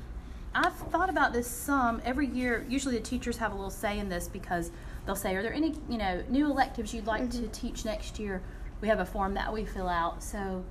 [0.55, 2.00] I've thought about this some.
[2.05, 4.70] Every year, usually the teachers have a little say in this because
[5.07, 7.42] they'll say, "Are there any you know new electives you'd like Mm-hmm.
[7.42, 8.42] to teach next year?"
[8.81, 10.64] We have a form that we fill out, so.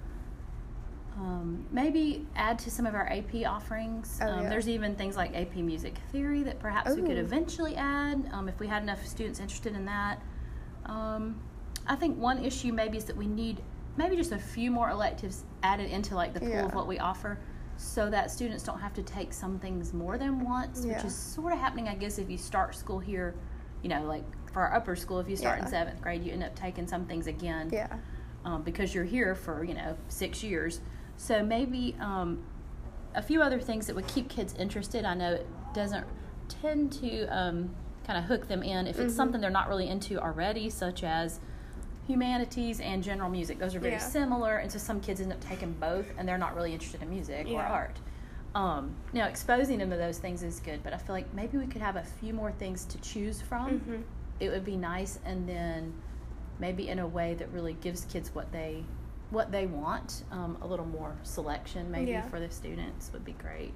[1.20, 4.20] Um, maybe add to some of our AP offerings.
[4.22, 4.50] Oh, um, yeah.
[4.50, 8.58] There's even things like AP Music Theory that perhaps we could eventually add um, if
[8.60, 10.22] we had enough students interested in that.
[10.86, 11.42] Um,
[11.88, 13.62] I think one issue maybe is that we need
[13.98, 16.66] maybe just a few more electives added into like the pool Yeah.
[16.66, 17.38] of what we offer
[17.76, 20.96] so that students don't have to take some things more than once, Yeah.
[20.96, 23.36] which is sort of happening, I guess, if you start school here,
[23.82, 26.44] you know, like for our upper school, if you start in seventh grade, you end
[26.44, 27.98] up taking some things again Yeah.
[28.46, 30.80] um, because you're here for, you know, six years.
[31.20, 32.42] So maybe um,
[33.14, 35.04] a few other things that would keep kids interested.
[35.04, 36.08] I know it doesn't
[36.48, 37.76] tend to um,
[38.08, 39.18] kind of hook them in if it's Mhm.
[39.18, 41.42] something they're not really into already, such as
[42.08, 43.60] humanities and general music.
[43.60, 44.00] Those are very Yeah.
[44.00, 47.10] similar, and so some kids end up taking both, and they're not really interested in
[47.10, 48.00] music or art.
[48.56, 51.68] Um, now, exposing them to those things is good, but I feel like maybe we
[51.68, 53.82] could have a few more things to choose from.
[53.82, 54.04] Mhm.
[54.40, 55.94] It would be nice, and then
[56.60, 58.86] maybe in a way that really gives kids what they
[59.30, 60.24] what they want.
[60.32, 62.22] Um, a little more selection, maybe Yeah.
[62.24, 63.74] for the students, would be great.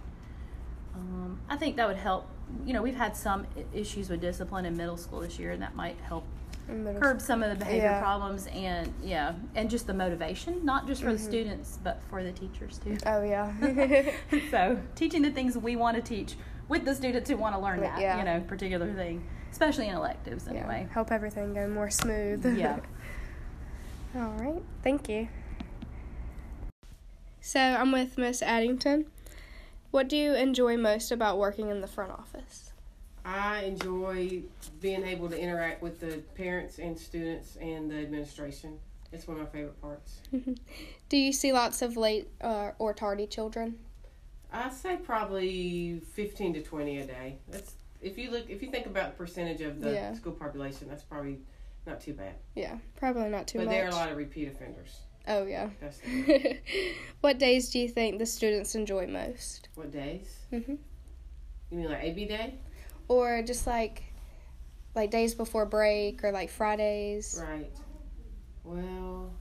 [0.95, 2.27] Um, I think that would help.
[2.65, 5.75] You know, we've had some issues with discipline in middle school this year, and that
[5.75, 6.23] might help
[6.99, 7.99] curb some of the behavior Yeah.
[8.01, 11.25] problems and yeah, and just the motivation, not just for the Mhm.
[11.25, 12.95] students, but for the teachers too.
[13.05, 13.51] Oh yeah.
[14.51, 16.37] so teaching the things we want to teach
[16.69, 18.17] with the students who want to learn that, Yeah.
[18.17, 20.59] you know, particular thing, especially in electives yeah.
[20.59, 20.87] anyway.
[20.91, 22.45] Help everything go more smooth.
[22.57, 22.79] Yeah.
[24.15, 24.61] All right.
[24.83, 25.27] Thank you.
[27.45, 29.05] So I'm with Miss Addington.
[29.91, 32.71] What do you enjoy most about working in the front office?
[33.25, 34.43] I enjoy
[34.79, 38.79] being able to interact with the parents and students and the administration.
[39.11, 40.21] It's one of my favorite parts.
[41.09, 43.75] Do you see lots of late uh, or tardy children?
[44.53, 47.39] I say probably fifteen to twenty a day.
[47.49, 50.13] That's if you look if you think about the percentage of the Yeah.
[50.13, 51.39] school population, that's probably
[51.85, 52.35] not too bad.
[52.55, 53.73] Yeah, probably not too but much.
[53.73, 55.01] there are a lot of repeat offenders.
[55.27, 55.69] Oh yeah.
[57.21, 59.69] What days do you think the students enjoy most?
[59.75, 60.39] what days?
[60.49, 60.57] hmm
[61.71, 62.55] You mean like AB day?
[63.07, 64.03] Or just like
[64.95, 67.41] like days before break or like Fridays?
[67.47, 67.71] Right.
[68.63, 69.31] Well,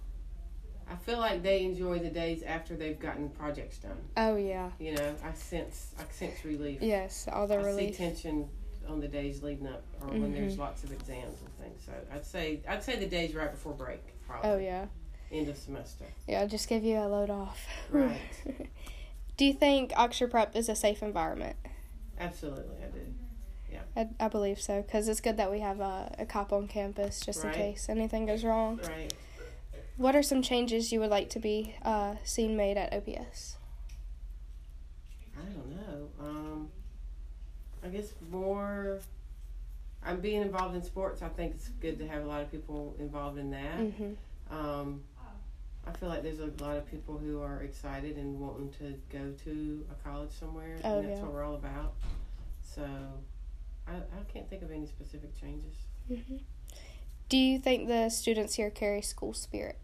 [0.89, 3.99] I feel like they enjoy the days after they've gotten projects done.
[4.17, 4.71] Oh yeah.
[4.79, 6.81] You know, I sense I sense relief.
[6.83, 7.97] Yes, all the I relief.
[7.97, 8.49] see tension
[8.89, 10.61] on the days leading up, or when there's Mhm.
[10.61, 11.83] lots of exams and things.
[11.85, 14.87] So I'd say I'd say the days right before break, probably Oh yeah.
[15.33, 16.05] End of semester.
[16.29, 17.67] Yeah, just give you a load off.
[17.91, 18.21] Right.
[19.37, 21.57] do you think Oxford Prep is a safe environment?
[22.19, 23.01] Absolutely, I do.
[23.73, 23.81] Yeah.
[23.97, 27.21] I, I believe so because it's good that we have a, a cop on campus
[27.21, 27.55] just Right.
[27.55, 28.81] in case anything goes wrong.
[28.87, 29.13] Right.
[29.97, 33.57] What are some changes you would like to be uh, seen made at OPS?
[35.37, 36.09] I don't know.
[36.21, 36.69] Um,
[37.85, 39.01] I guess more.
[40.05, 41.23] I'm being involved in sports.
[41.23, 43.79] I think it's good to have a lot of people involved in that.
[43.79, 44.17] Mhm.
[44.51, 45.03] Um,
[45.87, 49.33] I feel like there's a lot of people who are excited and wanting to go
[49.45, 51.25] to a college somewhere, Oh, and that's yeah.
[51.25, 51.95] what we're all about.
[52.63, 52.87] So,
[53.89, 55.75] I, I can't think of any specific changes.
[56.11, 56.41] Mhm.
[57.29, 59.79] Do you think the students here carry school spirit?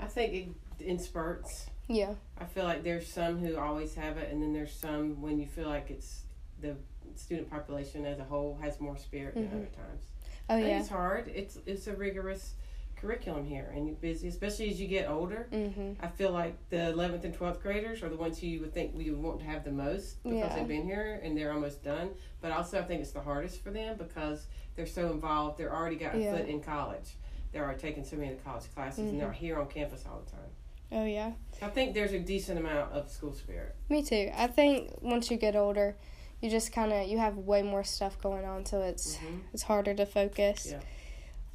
[0.00, 1.66] I think it, in spurts.
[1.88, 2.14] Yeah.
[2.38, 5.46] I feel like there's some who always have it, and then there's some when you
[5.46, 6.22] feel like it's
[6.60, 6.76] the
[7.14, 9.50] student population as a whole has more spirit Mhm.
[9.50, 10.04] than other times.
[10.50, 10.78] Oh yeah.
[10.80, 11.28] it's hard.
[11.28, 12.54] It's it's a rigorous
[13.00, 15.48] curriculum here, and you're busy, especially as you get older.
[15.52, 15.96] Mhm.
[16.00, 18.94] I feel like the 11th and 12th graders are the ones who you would think
[18.94, 20.56] we would want to have the most because Yeah.
[20.56, 22.10] they've been here and they're almost done.
[22.40, 24.46] But also, I think it's the hardest for them because
[24.76, 25.58] they're so involved.
[25.58, 26.36] They're already got a Yeah.
[26.36, 27.16] foot in college.
[27.52, 29.34] They're already taking so many of the college classes, and they're Mhm.
[29.34, 30.50] here on campus all the time.
[30.90, 31.32] Oh yeah.
[31.62, 33.74] I think there's a decent amount of school spirit.
[33.88, 34.30] Me too.
[34.34, 35.96] I think once you get older,
[36.40, 39.40] you just kind of you have way more stuff going on, so it's Mhm.
[39.52, 40.68] it's harder to focus.
[40.70, 40.80] Yeah.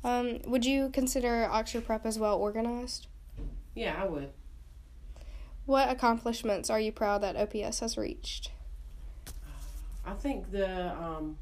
[0.04, 3.08] Um, would you consider Oxford Prep as well organized?
[3.74, 4.30] Yeah, I would.
[5.66, 8.52] What accomplishments are you proud that OPS has reached?
[10.06, 11.38] I think the um,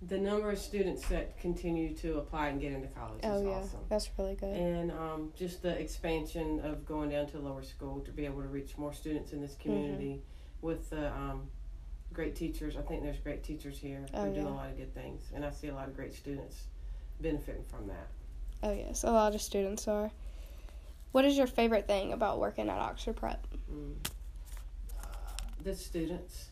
[0.00, 3.50] the number of students that continue to apply and get into college Oh is yeah,
[3.50, 3.80] awesome.
[3.88, 4.56] that's really good.
[4.56, 8.48] And um, just the expansion of going down to lower school to be able to
[8.48, 9.62] reach more students in this Mm-hmm.
[9.62, 10.22] community
[10.62, 11.48] with the um,
[12.12, 12.76] great teachers.
[12.76, 14.06] I think there's great teachers here.
[14.14, 16.14] Oh, They're doing a lot of good things, and I see a lot of great
[16.14, 16.62] students
[17.20, 18.08] benefiting from that.
[18.62, 20.10] Oh yes, a lot of students are.
[21.12, 23.46] What is your favorite thing about working at Oxford Prep?
[23.72, 23.94] Mm.
[25.64, 26.48] The students,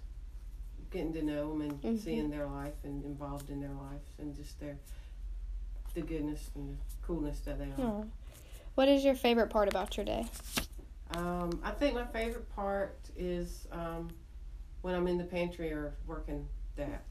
[0.90, 1.98] getting to know them and Mhm.
[2.00, 4.78] seeing their life and involved in their lives, and just their
[5.94, 7.80] the goodness and the coolness that they are.
[7.80, 8.04] Aw.
[8.74, 10.26] What is your favorite part about your day?
[11.12, 14.10] Um, I think my favorite part is um,
[14.82, 16.46] when I'm in the pantry or working
[16.76, 17.02] that.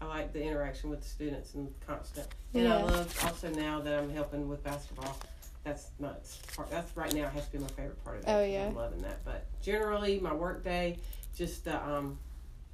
[0.00, 2.26] I like the interaction with the students and constant.
[2.54, 5.16] And I love also now that I'm helping with basketball.
[5.64, 6.08] That's my
[6.56, 6.70] part.
[6.70, 8.34] That's right now has to be my favorite part of that.
[8.34, 8.66] Oh, 'cause yeah.
[8.66, 9.22] I'm loving that.
[9.24, 10.96] But generally, my work day,
[11.36, 12.18] just uh, um,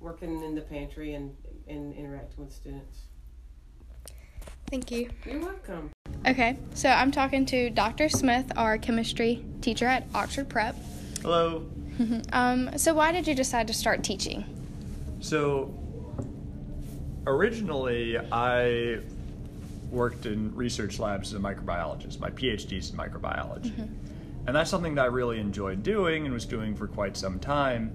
[0.01, 1.35] working in the pantry and
[1.67, 3.01] and interacting with students.
[4.71, 5.11] Thank you.
[5.25, 5.91] You're welcome.
[6.27, 8.09] Okay, so I'm talking to Dr.
[8.09, 10.77] Smith, our chemistry teacher at Oxford Prep.
[11.23, 11.67] Hello.
[12.33, 14.45] Um, so why did you decide to start teaching?
[15.21, 15.73] So,
[17.27, 19.01] originally, I
[19.91, 22.19] worked in research labs as a microbiologist.
[22.21, 23.73] My PhD's in microbiology.
[23.73, 24.47] Mm-hmm.
[24.47, 27.93] And that's something that I really enjoyed doing and was doing for quite some time.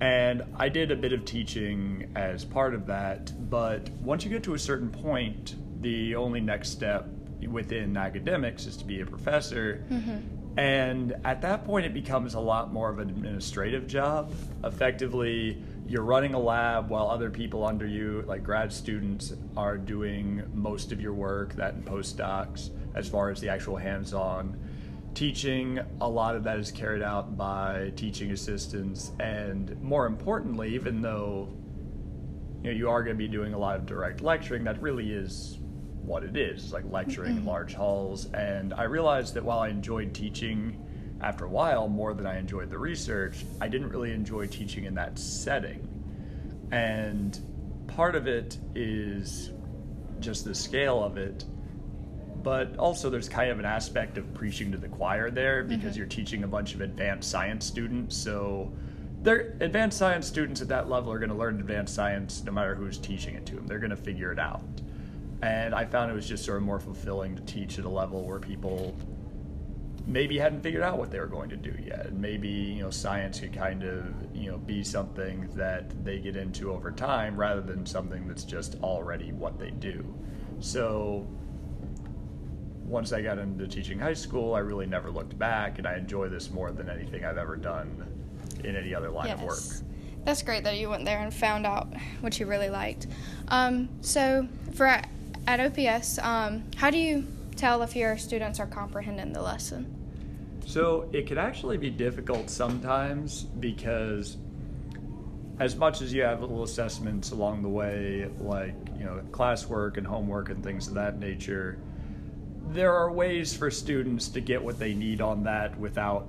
[0.00, 4.44] And I did a bit of teaching as part of that, but once you get
[4.44, 7.08] to a certain point, the only next step
[7.48, 9.84] within academics is to be a professor.
[9.90, 10.58] Mm-hmm.
[10.58, 14.32] And at that point, it becomes a lot more of an administrative job.
[14.64, 20.42] Effectively, you're running a lab while other people under you, like grad students, are doing
[20.52, 24.58] most of your work, that and postdocs, as far as the actual hands on
[25.14, 25.80] teaching.
[26.02, 29.12] A lot of that is carried out by teaching assistants.
[29.18, 31.48] And more importantly, even though
[32.62, 35.10] you know you are going to be doing a lot of direct lecturing, that really
[35.10, 35.56] is
[36.02, 36.64] what it is.
[36.64, 37.48] It's like lecturing in mm-hmm.
[37.48, 38.26] large halls.
[38.34, 40.84] And I realized that while I enjoyed teaching
[41.20, 44.94] after a while more than I enjoyed the research, I didn't really enjoy teaching in
[44.94, 45.86] that setting.
[46.70, 47.38] And
[47.88, 49.50] part of it is
[50.20, 51.44] just the scale of it.
[52.42, 55.98] But also, there's kind of an aspect of preaching to the choir there because mm-hmm.
[55.98, 58.16] you're teaching a bunch of advanced science students.
[58.16, 58.72] So,
[59.22, 62.76] they're advanced science students at that level are going to learn advanced science no matter
[62.76, 63.66] who's teaching it to them.
[63.66, 64.62] They're going to figure it out.
[65.42, 68.24] And I found it was just sort of more fulfilling to teach at a level
[68.24, 68.96] where people
[70.08, 72.14] maybe hadn't figured out what they were going to do yet.
[72.14, 76.72] Maybe, you know, science could kind of, you know, be something that they get into
[76.72, 80.02] over time rather than something that's just already what they do.
[80.60, 81.28] So
[82.86, 86.30] once I got into teaching high school, I really never looked back and I enjoy
[86.30, 88.06] this more than anything I've ever done
[88.64, 89.58] in any other line of work.
[90.24, 93.06] That's great that you went there and found out what you really liked.
[93.48, 95.08] Um, so, for at
[95.46, 99.97] OPS, um, how do you tell if your students are comprehending the lesson?
[100.68, 104.36] So it could actually be difficult sometimes because
[105.58, 110.06] as much as you have little assessments along the way, like, you know, classwork and
[110.06, 111.78] homework and things of that nature,
[112.66, 116.26] there are ways for students to get what they need on that without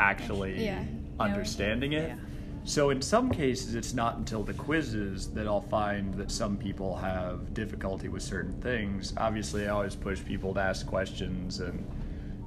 [0.00, 0.82] actually Yeah.
[1.20, 2.08] understanding it.
[2.08, 2.16] Yeah.
[2.64, 6.96] So in some cases, it's not until the quizzes that I'll find that some people
[6.96, 9.14] have difficulty with certain things.
[9.16, 11.86] Obviously, I always push people to ask questions and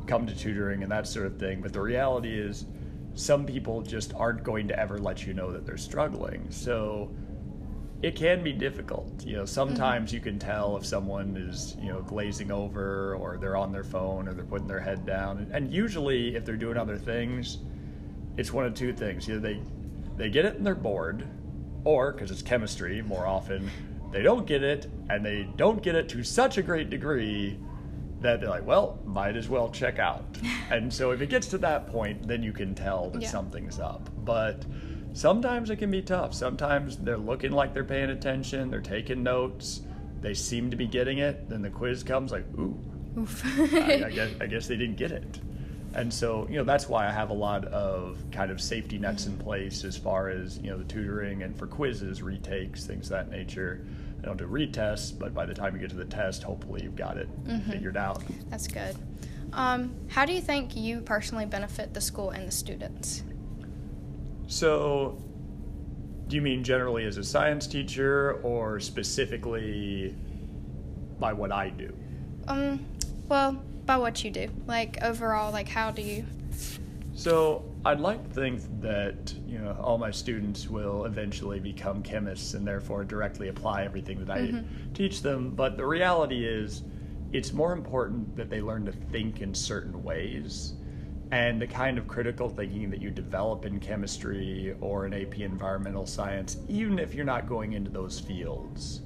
[0.08, 1.62] come to tutoring and that sort of thing.
[1.62, 2.66] But the reality is,
[3.16, 6.48] some people just aren't going to ever let you know that they're struggling.
[6.50, 7.12] So
[8.02, 9.24] it can be difficult.
[9.26, 10.16] You know, sometimes mm-hmm.
[10.16, 14.28] you can tell if someone is, you know, glazing over or they're on their phone
[14.28, 15.50] or they're putting their head down.
[15.54, 17.60] And usually if they're doing other things,
[18.36, 19.30] it's one of two things.
[19.30, 19.62] Either they
[20.18, 21.26] they get it and they're bored,
[21.86, 23.70] or because it's chemistry more often,
[24.12, 27.58] they don't get it and they don't get it to such a great degree
[28.24, 30.26] that they're like, well, might as well check out.
[30.72, 33.30] and so if it gets to that point, then you can tell that Yeah.
[33.30, 34.10] something's up.
[34.26, 34.66] But
[35.14, 36.34] sometimes it can be tough.
[36.34, 39.82] Sometimes they're looking like they're paying attention, they're taking notes,
[40.22, 41.50] they seem to be getting it.
[41.50, 42.78] Then the quiz comes, like, ooh,
[43.18, 43.44] Oof.
[43.76, 45.40] I, I, guess, I guess they didn't get it.
[45.96, 49.28] And so, you know, that's why I have a lot of kind of safety nets
[49.28, 49.44] in mm-hmm.
[49.44, 53.30] place as far as, you know, the tutoring and for quizzes, retakes, things of that
[53.30, 53.86] nature.
[54.24, 56.96] I don't do retests, but by the time you get to the test, hopefully you've
[56.96, 57.28] got it
[57.70, 58.24] figured out.
[58.50, 58.96] That's good.
[59.52, 63.24] Um, how do you think you personally benefit the school and the students?
[64.48, 65.22] So,
[66.28, 70.16] do you mean generally as a science teacher or specifically
[71.20, 71.94] by what I do?
[72.48, 72.86] Um,
[73.28, 74.48] well, by what you do.
[74.66, 76.26] Like overall, like how do you?
[77.16, 82.54] So I'd like to think that you know all my students will eventually become chemists
[82.54, 84.94] and therefore directly apply everything that I mm-hmm.
[84.94, 85.52] teach them.
[85.52, 86.84] But the reality is,
[87.32, 90.74] it's more important that they learn to think in certain ways,
[91.32, 96.08] and the kind of critical thinking that you develop in chemistry or in AP Environmental
[96.08, 99.02] Science, even if you're not going into those fields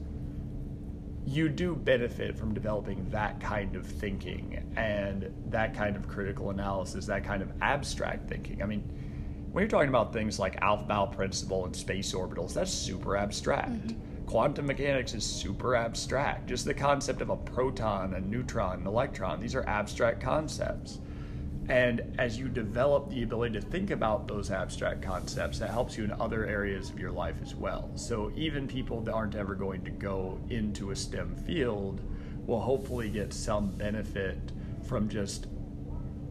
[1.28, 7.06] you do benefit from developing that kind of thinking and that kind of critical analysis,
[7.06, 8.64] that kind of abstract thinking.
[8.64, 8.80] I mean,
[9.52, 13.72] when you're talking about things like Aufbau principle and space orbitals, that's super abstract.
[13.72, 14.26] Mm-hmm.
[14.26, 16.48] Quantum mechanics is super abstract.
[16.48, 21.00] Just the concept of a proton, a neutron, an electron, these are abstract concepts.
[21.70, 26.06] And as you develop the ability to think about those abstract concepts, that helps you
[26.06, 27.92] in other areas of your life as well.
[27.96, 32.02] So even people that aren't ever going to go into a STEM field
[32.46, 34.40] will hopefully get some benefit
[34.88, 35.48] from just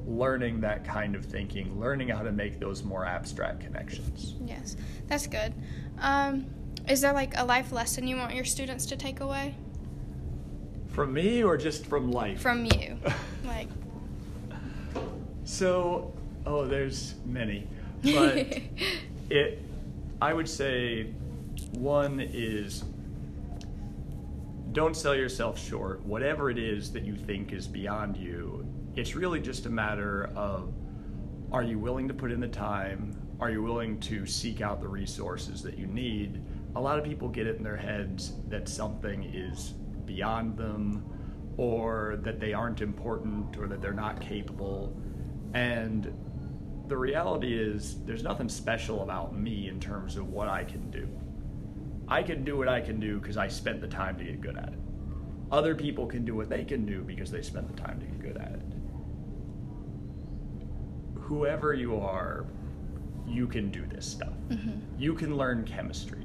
[0.07, 4.37] learning that kind of thinking, learning how to make those more abstract connections.
[4.47, 4.77] Yes,
[5.07, 5.53] that's good.
[5.99, 6.47] Um,
[6.89, 9.55] is there like a life lesson you want your students to take away
[10.89, 12.41] From me or just from life?
[12.41, 12.97] from you?
[13.45, 13.69] like,
[15.47, 16.13] So,
[16.45, 17.69] oh, there's many,
[18.03, 18.49] but
[19.31, 19.63] it,
[20.21, 21.13] I would say,
[21.71, 22.83] one is
[24.73, 26.05] don't sell yourself short.
[26.05, 28.67] Whatever it is that you think is beyond you,
[28.97, 30.75] it's really just a matter of
[31.53, 33.17] are you willing to put in the time?
[33.39, 36.43] Are you willing to seek out the resources that you need?
[36.75, 39.75] A lot of people get it in their heads that something is
[40.07, 41.05] beyond them
[41.57, 44.95] or that they aren't important or that they're not capable.
[45.55, 46.13] And
[46.89, 51.09] the reality is, there's nothing special about me in terms of what I can do.
[52.09, 54.57] I can do what I can do because I spent the time to get good
[54.57, 54.79] at it.
[55.51, 58.21] Other people can do what they can do because they spent the time to get
[58.21, 58.63] good at it.
[61.21, 62.47] Whoever you are,
[63.27, 64.35] you can do this stuff.
[64.49, 64.81] Mm-hmm.
[64.99, 66.25] You can learn chemistry.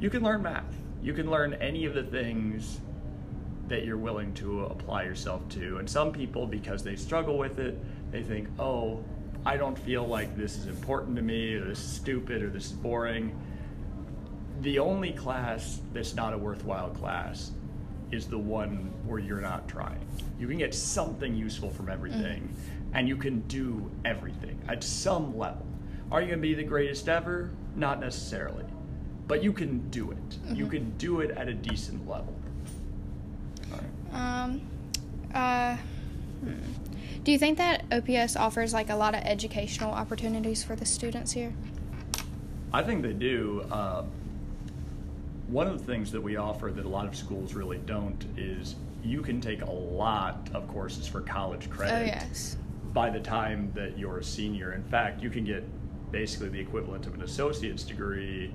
[0.00, 0.76] You can learn math.
[1.02, 2.80] You can learn any of the things
[3.68, 5.78] that you're willing to apply yourself to.
[5.78, 7.82] And some people, because they struggle with it,
[8.12, 9.02] they think, oh,
[9.44, 12.66] I don't feel like this is important to me, or this is stupid, or this
[12.66, 13.36] is boring.
[14.60, 17.50] The only class that's not a worthwhile class
[18.12, 20.06] is the one where you're not trying.
[20.38, 22.54] You can get something useful from everything,
[22.92, 25.66] and you can do everything at some level.
[26.12, 27.50] Are you going to be the greatest ever?
[27.74, 28.66] Not necessarily.
[29.26, 30.38] But you can do it.
[30.54, 32.34] You can do it at a decent level.
[33.72, 34.44] All right.
[34.44, 34.60] um,
[35.32, 36.52] uh, hmm.
[37.24, 41.32] Do you think that OPS offers like a lot of educational opportunities for the students
[41.32, 41.54] here?
[42.72, 43.64] I think they do.
[43.70, 44.10] Um,
[45.48, 48.74] one of the things that we offer that a lot of schools really don't is
[49.04, 52.56] you can take a lot of courses for college credit Oh yes.
[52.92, 54.72] by the time that you're a senior.
[54.72, 55.64] In fact, you can get
[56.10, 58.52] basically the equivalent of an associate's degree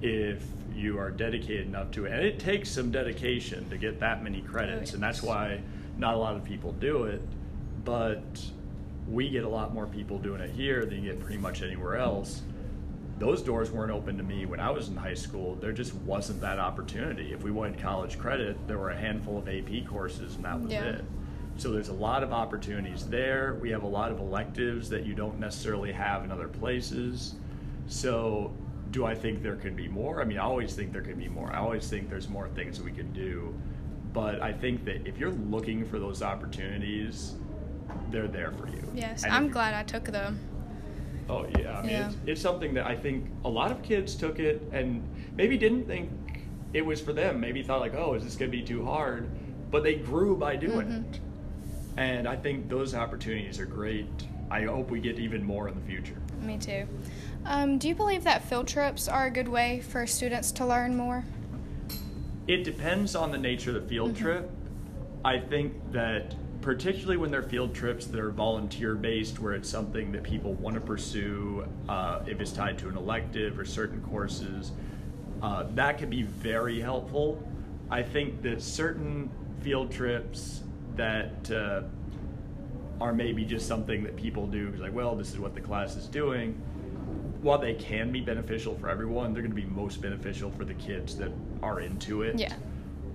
[0.00, 0.42] if
[0.74, 2.12] you are dedicated enough to it.
[2.12, 5.60] And it takes some dedication to get that many credits, and that's why
[5.98, 7.20] not a lot of people do it.
[7.84, 8.42] But
[9.08, 11.96] we get a lot more people doing it here than you get pretty much anywhere
[11.96, 12.42] else.
[13.18, 15.56] Those doors weren't open to me when I was in high school.
[15.56, 17.32] There just wasn't that opportunity.
[17.32, 20.70] If we wanted college credit, there were a handful of AP courses, and that was
[20.72, 20.84] Yeah.
[20.84, 21.04] it.
[21.56, 23.58] So there's a lot of opportunities there.
[23.60, 27.34] We have a lot of electives that you don't necessarily have in other places.
[27.88, 28.52] So
[28.92, 30.20] do I think there could be more?
[30.20, 31.52] I mean, I always think there could be more.
[31.52, 33.52] I always think there's more things that we can do.
[34.12, 37.34] But I think that if you're looking for those opportunities,
[38.10, 38.82] they're there for you.
[38.94, 40.38] Yes, And I'm you- glad I took them.
[41.28, 42.08] Oh yeah, I mean, Yeah.
[42.08, 45.02] It's, it's something that I think a lot of kids took it and
[45.36, 46.10] maybe didn't think
[46.72, 47.38] it was for them.
[47.40, 49.28] Maybe thought like, oh, is this going to be too hard?
[49.70, 51.14] But they grew by doing Mhm.
[51.14, 51.20] it.
[51.98, 54.06] And I think those opportunities are great.
[54.50, 56.16] I hope we get even more in the future.
[56.42, 56.86] Me too.
[57.44, 60.96] Um, do you believe that field trips are a good way for students to learn
[60.96, 61.24] more?
[62.46, 64.50] It depends on the nature of the field trip.
[65.24, 66.34] I think that
[66.68, 70.74] particularly when they're field trips that are volunteer based, where it's something that people want
[70.74, 74.72] to pursue, uh, if it's tied to an elective or certain courses,
[75.40, 77.42] uh, that can be very helpful.
[77.90, 79.30] I think that certain
[79.62, 80.60] field trips
[80.94, 81.84] that uh,
[83.00, 86.06] are maybe just something that people do, like, well, this is what the class is
[86.06, 86.52] doing.
[87.40, 90.74] While they can be beneficial for everyone, they're going to be most beneficial for the
[90.74, 92.38] kids that are into it.
[92.38, 92.52] Yeah.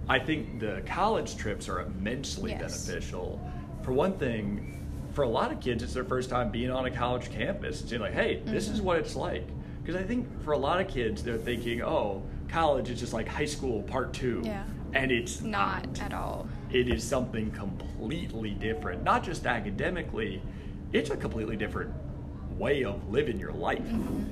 [0.10, 2.86] I think the college trips are immensely Yes.
[2.88, 3.40] beneficial.
[3.84, 4.70] For one thing,
[5.14, 7.82] for a lot of kids, it's their first time being on a college campus.
[7.82, 8.74] It's like, hey, this Mm-hmm.
[8.76, 9.48] is what it's like.
[9.82, 13.28] Because I think for a lot of kids, they're thinking, oh, college is just like
[13.28, 14.42] high school part two.
[14.44, 14.64] Yeah.
[14.94, 16.02] And it's Not not.
[16.02, 16.48] at all.
[16.72, 19.04] It is something completely different.
[19.04, 20.42] Not just academically,
[20.92, 21.92] it's a completely different
[22.58, 23.80] way of living your life.
[23.80, 24.24] Mm-hmm.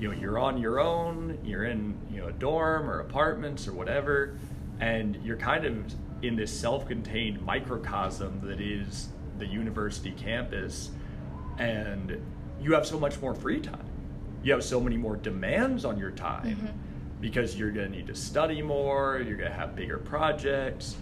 [0.00, 3.72] You know, you're on your own, you're in, you know, a dorm or apartments or
[3.72, 4.36] whatever,
[4.80, 9.08] and you're kind of in this self-contained microcosm that is
[9.38, 10.90] the university campus
[11.58, 12.20] and
[12.60, 13.84] you have so much more free time.
[14.42, 16.66] You have so many more demands on your time mm-hmm.
[17.20, 20.96] because you're going to need to study more, you're going to have bigger projects,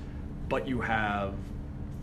[0.48, 1.34] but you have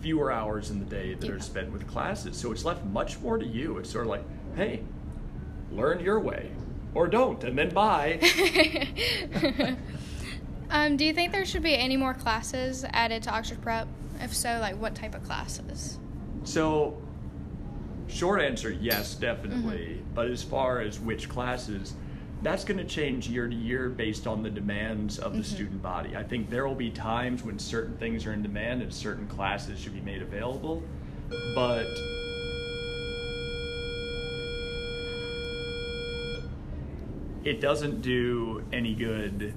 [0.02, 1.34] fewer hours in the day that Yeah.
[1.34, 2.38] are spent with classes.
[2.38, 3.78] So it's left much more to you.
[3.78, 4.24] It's sort of like,
[4.56, 4.82] hey,
[5.72, 6.52] learn your way
[6.94, 8.20] or don't and then bye.
[10.74, 13.88] um, do you think there should be any more classes added to Oxford Prep?
[14.20, 16.00] If so, like what type of classes?
[16.44, 17.02] So,
[18.08, 19.78] short answer, yes, definitely.
[19.78, 20.14] Mm-hmm.
[20.14, 21.94] But as far as which classes,
[22.42, 25.56] that's going to change year to year based on the demands of the Mm-hmm.
[25.56, 26.16] student body.
[26.18, 29.80] I think there will be times when certain things are in demand and certain classes
[29.80, 30.84] should be made available.
[31.56, 31.88] But
[37.44, 39.54] it doesn't do any good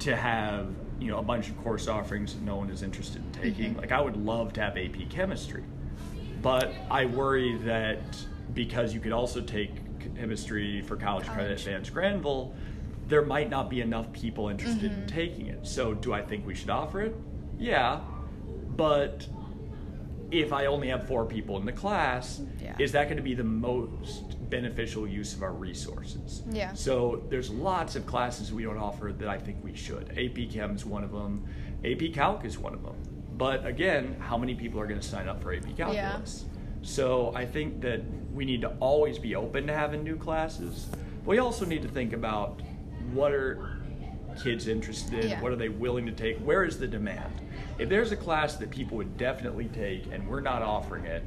[0.00, 3.32] to have you know a bunch of course offerings that no one is interested in
[3.32, 3.70] taking.
[3.70, 3.80] Mm-hmm.
[3.80, 5.64] Like I would love to have AP chemistry,
[6.42, 8.02] but I worry that
[8.52, 9.70] because you could also take
[10.16, 12.54] chemistry for college, credit at Vance-Granville,
[13.06, 15.06] there might not be enough people interested in mm-hmm.
[15.06, 15.66] taking it.
[15.66, 17.14] So do I think we should offer it?
[17.58, 18.00] Yeah,
[18.76, 19.26] but
[20.30, 22.76] if I only have four people in the class, Yeah.
[22.78, 26.42] is that going to be the most beneficial use of our resources?
[26.50, 26.72] Yeah.
[26.72, 30.10] So there's lots of classes we don't offer that I think we should.
[30.16, 31.44] AP Chem is one of them.
[31.84, 32.94] AP Calc is one of them.
[33.36, 36.44] But again, how many people are going to sign up for AP Calculus?
[36.46, 36.58] Yeah.
[36.82, 38.02] So I think that
[38.32, 40.86] we need to always be open to having new classes.
[41.24, 42.60] But We also need to think about
[43.12, 43.78] what are
[44.42, 45.30] kids interested in?
[45.30, 45.40] Yeah.
[45.40, 46.38] What are they willing to take?
[46.38, 47.32] Where is the demand?
[47.80, 51.24] If there's a class that people would definitely take and we're not offering it,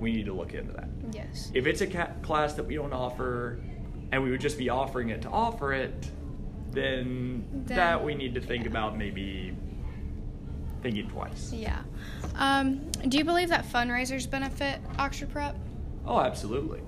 [0.00, 0.88] we need to look into that.
[1.12, 1.52] Yes.
[1.54, 3.60] If it's a ca- class that we don't offer
[4.10, 6.10] and we would just be offering it to offer it,
[6.72, 9.56] then, Then- that we need to think about maybe
[10.82, 11.52] thinking twice.
[11.52, 11.78] Yeah.
[12.34, 15.54] Um, do you believe that fundraisers benefit Oxford Prep?
[16.04, 16.80] Oh, absolutely.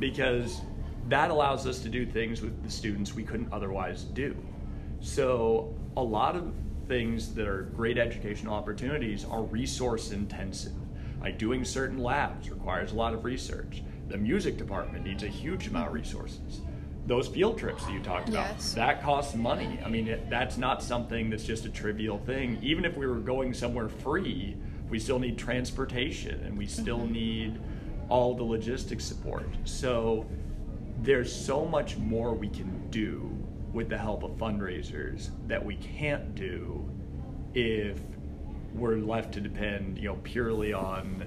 [0.00, 0.62] Because
[1.08, 4.34] that allows us to do things with the students we couldn't otherwise do.
[5.00, 6.52] So, a lot of
[6.88, 10.72] things that are great educational opportunities are resource intensive.
[11.20, 13.82] Like doing certain labs requires a lot of research.
[14.08, 16.62] The music department needs a huge amount of resources.
[17.06, 18.74] Those field trips that you talked about, Yes.
[18.74, 19.78] that costs money.
[19.84, 22.58] I mean, it, that's not something that's just a trivial thing.
[22.62, 24.56] Even if we were going somewhere free,
[24.88, 27.12] we still need transportation and we still mm-hmm.
[27.12, 27.60] need
[28.08, 29.48] all the logistics support.
[29.64, 30.26] So
[31.02, 33.37] there's so much more we can do
[33.72, 36.88] with the help of fundraisers that we can't do
[37.54, 37.98] if
[38.74, 41.24] we're left to depend, you know, purely on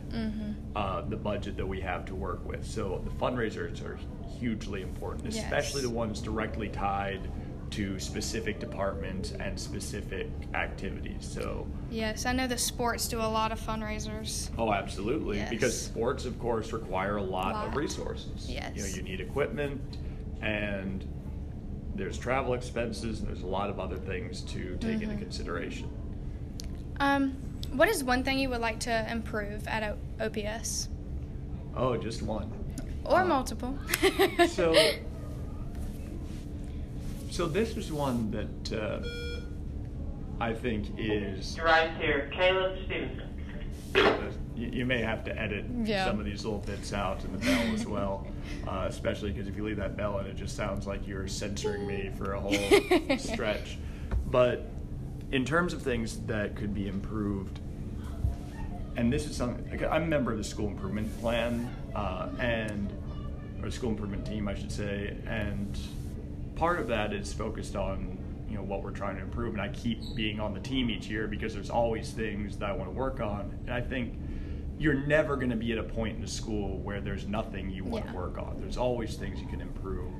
[0.75, 2.65] uh, the budget that we have to work with.
[2.65, 3.97] So the fundraisers are
[4.39, 5.89] hugely important, especially Yes.
[5.89, 7.29] the ones directly tied
[7.71, 11.25] to specific departments and specific activities.
[11.25, 14.49] So, Yes, I know the sports do a lot of fundraisers.
[14.57, 17.75] oh, absolutely, because sports, of course, require a lot, of Lot.
[17.77, 18.49] resources.
[18.49, 18.71] Yes.
[18.75, 19.81] You know, you need equipment,
[20.41, 21.05] and
[21.95, 25.03] there's travel expenses, and there's a lot of other things to take Mm-hmm.
[25.11, 25.89] into consideration.
[26.99, 27.31] Um,
[27.73, 30.89] what is one thing you would like to improve at o- OPS?
[31.75, 32.51] Oh, just one.
[33.05, 33.77] Or Uh, multiple?
[34.47, 34.75] so
[37.31, 38.99] so this is one that uh,
[40.39, 43.27] I think is Right here, Caleb Stevenson.
[44.61, 46.05] You, you may have to edit Yeah.
[46.05, 48.27] some of these little bits out in the bell as well,
[48.67, 51.87] uh, especially because if you leave that bell in, it just sounds like you're censoring
[51.87, 53.77] me for a whole stretch.
[54.27, 54.69] But
[55.31, 57.59] in terms of things that could be improved,
[58.95, 62.91] and this is something like, I'm a member of the school improvement plan uh, and
[63.63, 65.77] or school improvement team, I should say, and
[66.55, 68.17] part of that is focused on
[68.49, 69.53] you know what we're trying to improve.
[69.53, 72.73] And I keep being on the team each year because there's always things that I
[72.73, 74.13] want to work on, and I think
[74.81, 77.83] you're never going to be at a point in the school where there's nothing you
[77.83, 78.11] want Yeah.
[78.11, 78.57] to work on.
[78.59, 80.11] There's always things you can improve.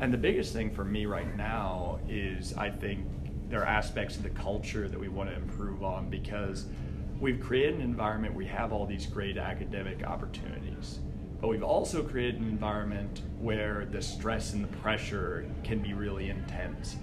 [0.00, 3.06] And the biggest thing for me right now is I think
[3.48, 6.66] there are aspects of the culture that we want to improve on because
[7.20, 10.98] we've created an environment where we have all these great academic opportunities.
[11.40, 16.28] But we've also created an environment where the stress and the pressure can be really
[16.28, 16.96] intense.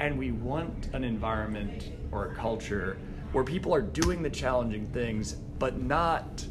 [0.00, 2.98] And we want an environment or a culture
[3.32, 6.44] where people are doing the challenging things, but not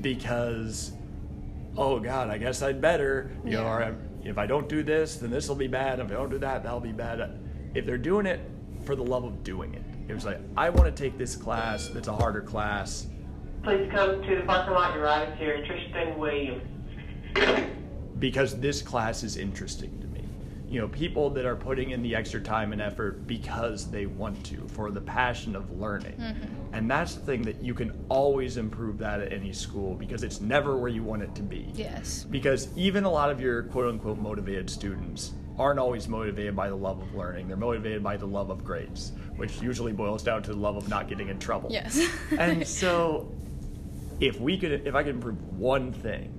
[0.00, 0.92] because
[1.76, 5.30] oh god i guess i'd better you know or if i don't do this then
[5.30, 7.38] this will be bad if i don't do that that'll be bad
[7.74, 8.40] if they're doing it
[8.86, 11.88] for the love of doing it it was like i want to take this class
[11.88, 13.08] that's a harder class
[13.62, 14.94] Please come to the parking lot.
[14.94, 15.62] Your ride is here.
[15.66, 16.62] Tristan Williams.
[18.18, 20.09] because this class is interesting to me
[20.70, 24.42] you know people that are putting in the extra time and effort because they want
[24.46, 26.74] to for the passion of learning mm-hmm.
[26.74, 30.40] and that's the thing that you can always improve that at any school because it's
[30.40, 32.24] never where you want it to be Yes.
[32.30, 36.74] because even a lot of your quote unquote motivated students aren't always motivated by the
[36.74, 37.46] love of learning.
[37.46, 40.88] They're motivated by the love of grades, which usually boils down to the love of
[40.88, 41.70] not getting in trouble.
[41.70, 42.00] Yes.
[42.38, 43.30] and so
[44.20, 46.36] if we could if I could improve one thing,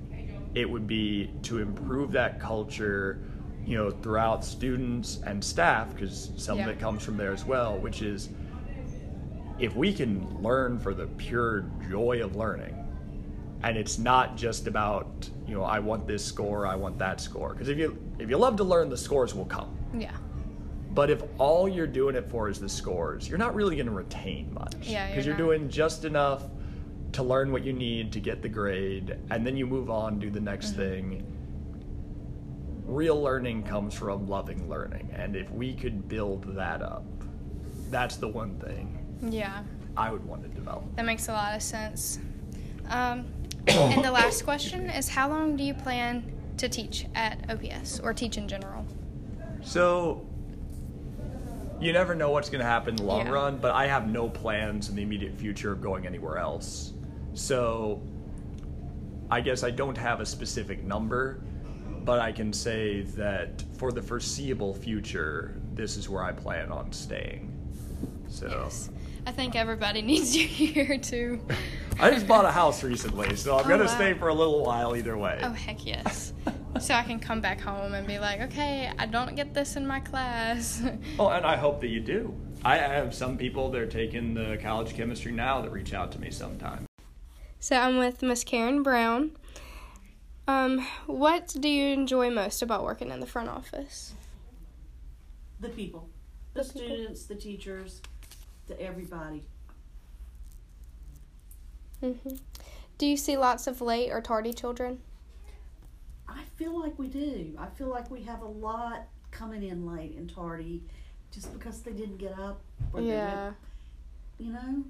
[0.55, 3.21] it would be to improve that culture,
[3.66, 6.66] you know, throughout students and staff because some Yeah.
[6.66, 8.30] of it comes from there as well, which is
[9.59, 12.76] if we can learn for the pure joy of learning
[13.64, 17.49] and it's not just about you know i want this score i want that score
[17.53, 20.16] because if you if you love to learn the scores will come yeah.
[20.95, 23.91] but if all you're doing it for is the scores you're not really going to
[23.91, 26.45] retain much Yeah, because you're you're, doing just enough
[27.12, 30.32] to learn what you need to get the grade and then you move on do
[30.32, 30.78] the next Mm-hmm.
[30.82, 31.24] thing
[32.86, 37.03] real learning comes from loving learning and if we could build that up
[37.89, 38.97] that's the one thing
[39.29, 39.63] Yeah.
[39.95, 42.19] i would want to develop That makes a lot of sense.
[42.89, 43.25] Um,
[43.67, 46.23] and the last question is how long do you plan
[46.57, 48.86] to teach at OPS or teach in general?
[49.61, 50.25] So
[51.79, 53.32] you never know what's going to happen in the long Yeah.
[53.32, 56.93] run, but I have no plans in the immediate future of going anywhere else.
[57.34, 58.01] So
[59.29, 61.41] I guess I don't have a specific number,
[62.04, 66.91] but I can say that for the foreseeable future, this is where I plan on
[66.91, 67.52] staying.
[68.28, 68.89] So Yes.
[69.28, 71.39] I think everybody needs you here too.
[71.99, 73.95] I just bought a house recently, so I'm Oh, going to wow.
[73.95, 75.39] stay for a little while either way.
[75.43, 76.34] Oh heck yes.
[76.80, 79.86] so I can come back home and be like, okay, I don't get this in
[79.86, 80.82] my class.
[81.20, 82.34] Oh, and I hope that you do.
[82.64, 86.20] I have some people that are taking the college chemistry now that reach out to
[86.20, 86.88] me sometimes.
[87.60, 89.32] so I'm with Miss Karen Brown.
[90.47, 94.13] Um, what do you enjoy most about working in the front office?
[95.59, 96.09] The people,
[96.53, 96.87] the, The people.
[96.87, 98.01] students, the teachers,
[98.67, 99.43] the everybody.
[102.01, 102.13] hmm
[102.97, 104.99] Do you see lots of late or tardy children?
[106.27, 107.55] I feel like we do.
[107.59, 110.81] I feel like we have a lot coming in late and tardy,
[111.31, 112.61] just because they didn't get up.
[112.93, 113.53] Or they Yeah.
[114.39, 114.83] you know.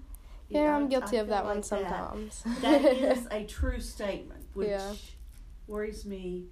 [0.50, 2.44] Yeah, I- I'm guilty I of feel that one like sometimes.
[2.62, 4.94] That is a true statement, which Yeah.
[5.68, 6.46] Worries me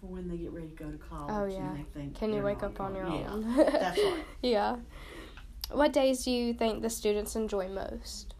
[0.00, 1.34] for when they get ready to go to college.
[1.34, 1.68] Oh, yeah.
[1.70, 3.54] And they think Can you wake up on your going- own?
[3.56, 4.24] Yeah, that's right.
[4.42, 4.76] Yeah.
[5.72, 8.34] What days do you think the students enjoy most?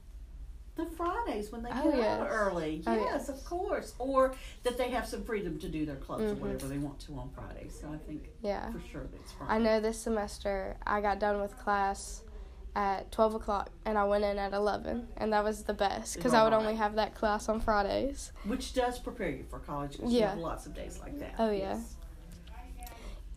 [0.76, 2.20] The Fridays when they Oh, get yes.
[2.20, 2.82] out early.
[2.86, 3.28] Oh, yes, yes.
[3.28, 3.94] of course.
[3.98, 6.30] Or that they have some freedom to do their clubs Mhm.
[6.32, 7.76] or whatever they want to on Fridays.
[7.78, 8.70] So I think Yeah.
[8.72, 9.52] for sure that's Friday.
[9.54, 12.22] I know this semester I got done with class
[12.78, 16.32] at 12 o'clock and I went in at 11, and that was the best because
[16.32, 18.30] I would only have that class on Fridays.
[18.44, 20.30] Which does prepare you for college because you Yeah.
[20.30, 21.34] have lots of days like that.
[21.40, 21.80] Oh, yeah.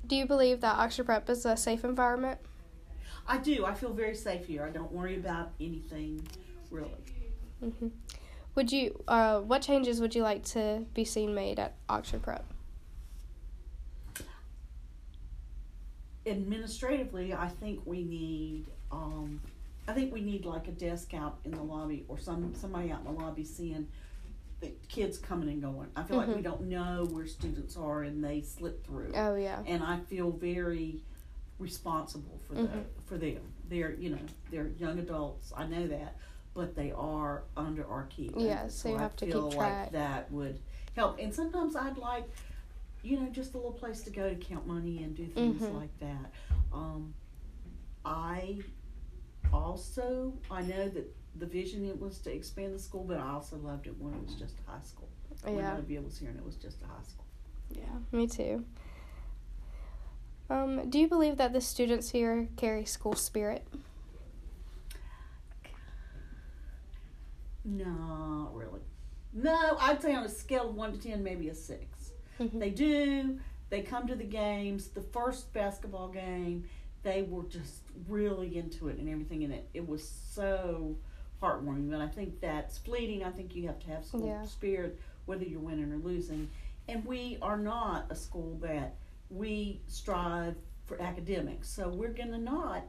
[0.06, 2.40] Do you believe that Oxford Prep is a safe environment?
[3.28, 3.66] I do.
[3.66, 4.64] I feel very safe here.
[4.64, 6.28] I don't worry about anything
[6.70, 6.92] really.
[7.60, 7.88] hmm
[8.54, 12.46] Would you, uh, what changes would you like to be seen made at Oxford Prep?
[16.28, 18.68] Administratively, I think we need.
[18.92, 19.40] Um,
[19.88, 23.00] I think we need like a desk out in the lobby or some somebody out
[23.06, 23.88] in the lobby seeing
[24.60, 25.88] the kids coming and going.
[25.96, 26.44] I feel like we Mhm.
[26.44, 29.12] don't know where students are and they slip through.
[29.16, 29.64] Oh, yeah.
[29.66, 31.02] and I feel very
[31.58, 32.84] responsible for the Mhm.
[33.06, 33.42] for them.
[33.70, 34.20] They're you know
[34.52, 35.52] they're young adults.
[35.56, 36.16] I know that,
[36.54, 38.34] but they are under our keep.
[38.36, 39.84] and Yeah, so you I have to keep feel track.
[39.86, 40.60] Like that would
[40.96, 41.18] help.
[41.20, 42.30] And sometimes I'd like,
[43.04, 45.76] you know, just a little place to go to count money and do things Mhm.
[45.76, 46.32] like that.
[46.74, 47.14] Um,
[48.06, 48.60] I
[49.54, 53.58] also I know that the vision it was to expand the school, but I also
[53.58, 55.08] loved it when it was just a high school.
[55.44, 55.74] When Yeah.
[55.74, 57.26] Olivia was here and it was just a high school.
[57.70, 58.66] Yeah, me too.
[60.50, 63.66] Um, do you believe that the students here carry school spirit?
[67.64, 68.82] No, really.
[69.34, 72.12] No, I'd say on a scale of one to ten, maybe a 6
[72.54, 73.40] They do.
[73.70, 74.90] They come to the games.
[74.90, 76.66] The first basketball game,
[77.04, 80.96] they were just really into it and everything, and it it was so
[81.42, 81.90] heartwarming.
[81.90, 83.24] But I think that's fleeting.
[83.24, 84.46] I think you have to have school Yeah.
[84.46, 86.50] spirit, whether you're winning or losing.
[86.88, 88.96] And we are not a school that
[89.30, 92.84] we strive for academics, so we're gonna not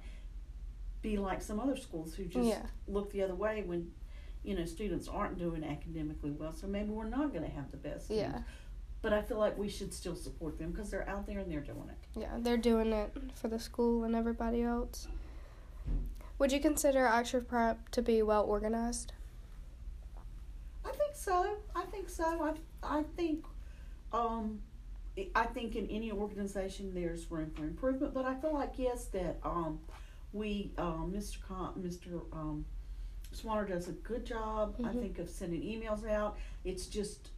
[1.02, 2.66] be like some other schools who just Yeah.
[2.86, 3.92] look the other way when
[4.44, 7.76] you know students aren't doing academically well so maybe we're not going to have the
[7.76, 8.10] best.
[8.10, 8.42] Yeah.
[9.03, 11.61] But i feel like we should still support them because they're out there and they're
[11.61, 15.09] doing it Yeah, they're doing it for the school and everybody else.
[16.38, 19.12] Would you consider Oxford Prep to be well organized?
[20.84, 23.44] i think so i think so i, I think
[24.12, 24.61] um
[25.16, 29.05] I- i think in any organization there's room for improvement but i feel like yes
[29.07, 29.78] that um
[30.32, 32.64] we um mr Con- mr um
[33.32, 35.00] swanner does a good job i Mhm.
[35.00, 37.30] think of sending emails out it's just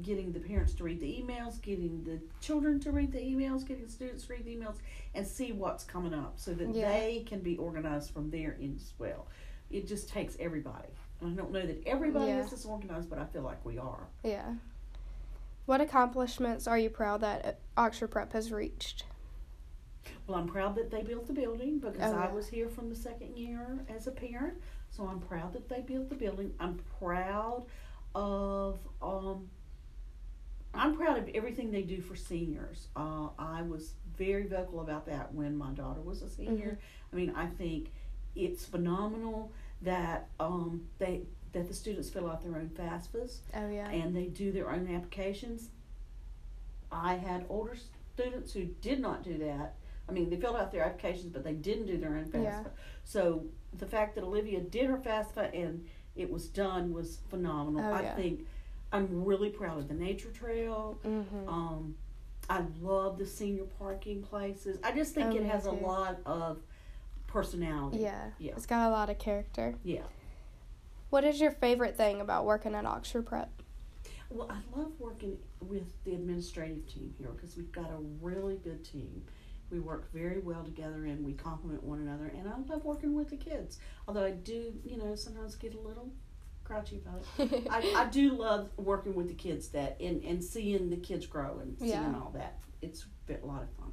[0.00, 3.86] getting the parents to read the emails, getting the children to read the emails, getting
[3.88, 4.76] students to read the emails,
[5.14, 6.88] and see what's coming up so that Yeah.
[6.98, 9.26] they can be organized from their end as well.
[9.70, 10.88] It just takes everybody.
[11.20, 12.40] I don't know that everybody Yeah.
[12.40, 14.08] is this organized, but I feel like we are.
[14.24, 14.54] Yeah.
[15.66, 19.04] What accomplishments are you proud that Oxford Prep has reached?
[20.26, 22.96] Well, I'm proud that they built the building because Oh, I was here from the
[22.96, 24.60] second year as a parent.
[24.90, 26.54] So I'm proud that they built the building.
[26.58, 27.66] I'm proud
[28.14, 29.48] of um
[30.74, 32.88] I'm proud of everything they do for seniors.
[32.96, 36.78] Uh, I was very vocal about that when my daughter was a senior.
[37.12, 37.92] I mean, I think
[38.34, 39.52] it's phenomenal
[39.82, 43.90] that um, they that the students fill out their own FAFSAs Oh yeah.
[43.90, 45.68] and they do their own applications.
[46.90, 47.76] I had older
[48.14, 49.74] students who did not do that.
[50.08, 52.42] I mean, they filled out their applications, but they didn't do their own FAFSA.
[52.42, 52.64] Yeah.
[53.04, 53.44] So
[53.76, 57.82] the fact that Olivia did her FAFSA and it was done was phenomenal.
[57.84, 58.12] Oh, yeah.
[58.12, 58.46] I think
[58.92, 60.98] I'm really proud of the nature trail.
[61.02, 61.48] Mhm.
[61.48, 61.96] Um,
[62.50, 64.78] I love the senior parking places.
[64.82, 66.62] I just think Oh, it has a lot of
[67.26, 67.98] personality.
[67.98, 68.30] Yeah.
[68.38, 68.52] Yeah.
[68.52, 69.76] It's got a lot of character.
[69.82, 70.04] Yeah.
[71.10, 73.50] What is your favorite thing about working at Oxford Prep?
[74.28, 78.84] Well, I love working with the administrative team here because we've got a really good
[78.84, 79.24] team.
[79.70, 82.26] We work very well together and we complement one another.
[82.26, 83.78] And I love working with the kids.
[84.06, 86.10] Although I do, you know, sometimes get a little
[86.72, 87.66] grouchy about it.
[87.70, 91.58] I, I do love working with the kids that and, and seeing the kids grow
[91.60, 92.14] and seeing Yeah.
[92.16, 92.58] all that.
[92.80, 93.92] It's a lot of fun.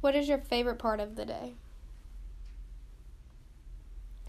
[0.00, 1.54] What is your favorite part of the day?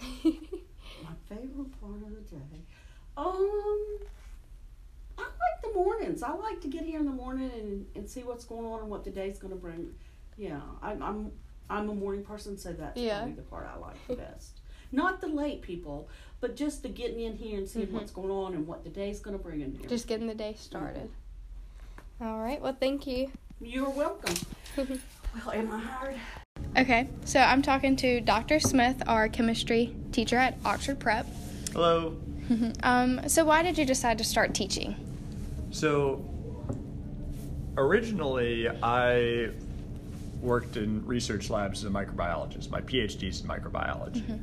[0.01, 2.61] My favorite part of the day.
[3.17, 3.97] Um,
[5.17, 6.23] I like the mornings.
[6.23, 8.89] I like to get here in the morning and, and see what's going on and
[8.89, 9.93] what the day's going to bring.
[10.38, 11.31] Yeah, I'm I'm
[11.69, 13.19] I'm a morning person, so that's Yeah.
[13.19, 14.59] probably the part I like the best.
[14.91, 16.09] Not the late people,
[16.41, 17.91] but just the getting in here and seeing Mhm.
[17.93, 19.88] what's going on and what the day's going to bring in here.
[19.89, 21.09] Just getting the day started.
[22.21, 22.61] All right.
[22.61, 23.31] Well, thank you.
[23.61, 24.36] You're welcome.
[24.77, 26.15] well, am I hired?
[26.77, 28.59] Okay, so I'm talking to Dr.
[28.59, 31.25] Smith, our chemistry teacher at Oxford Prep.
[31.73, 32.17] Hello.
[32.83, 34.95] um, so why did you decide to start teaching?
[35.71, 36.23] So,
[37.77, 39.49] originally, I
[40.41, 42.69] worked in research labs as a microbiologist.
[42.69, 44.39] My PhD's in microbiology.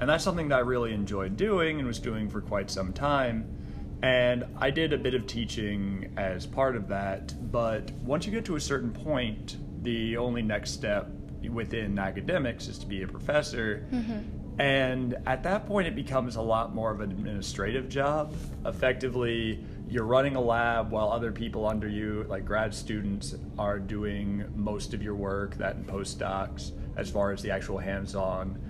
[0.00, 3.54] And that's something that I really enjoyed doing and was doing for quite some time.
[4.02, 8.44] And I did a bit of teaching as part of that, but once you get
[8.44, 11.10] to a certain point, the only next step
[11.50, 13.86] within academics is to be a professor.
[13.90, 14.60] Mm-hmm.
[14.60, 18.34] And at that point, it becomes a lot more of an administrative job.
[18.66, 24.44] Effectively, you're running a lab while other people under you, like grad students, are doing
[24.54, 28.60] most of your work, that and postdocs, as far as the actual hands on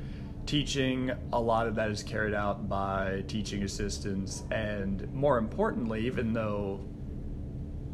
[0.48, 1.12] teaching.
[1.32, 4.42] A lot of that is carried out by teaching assistants.
[4.50, 6.80] And more importantly, even though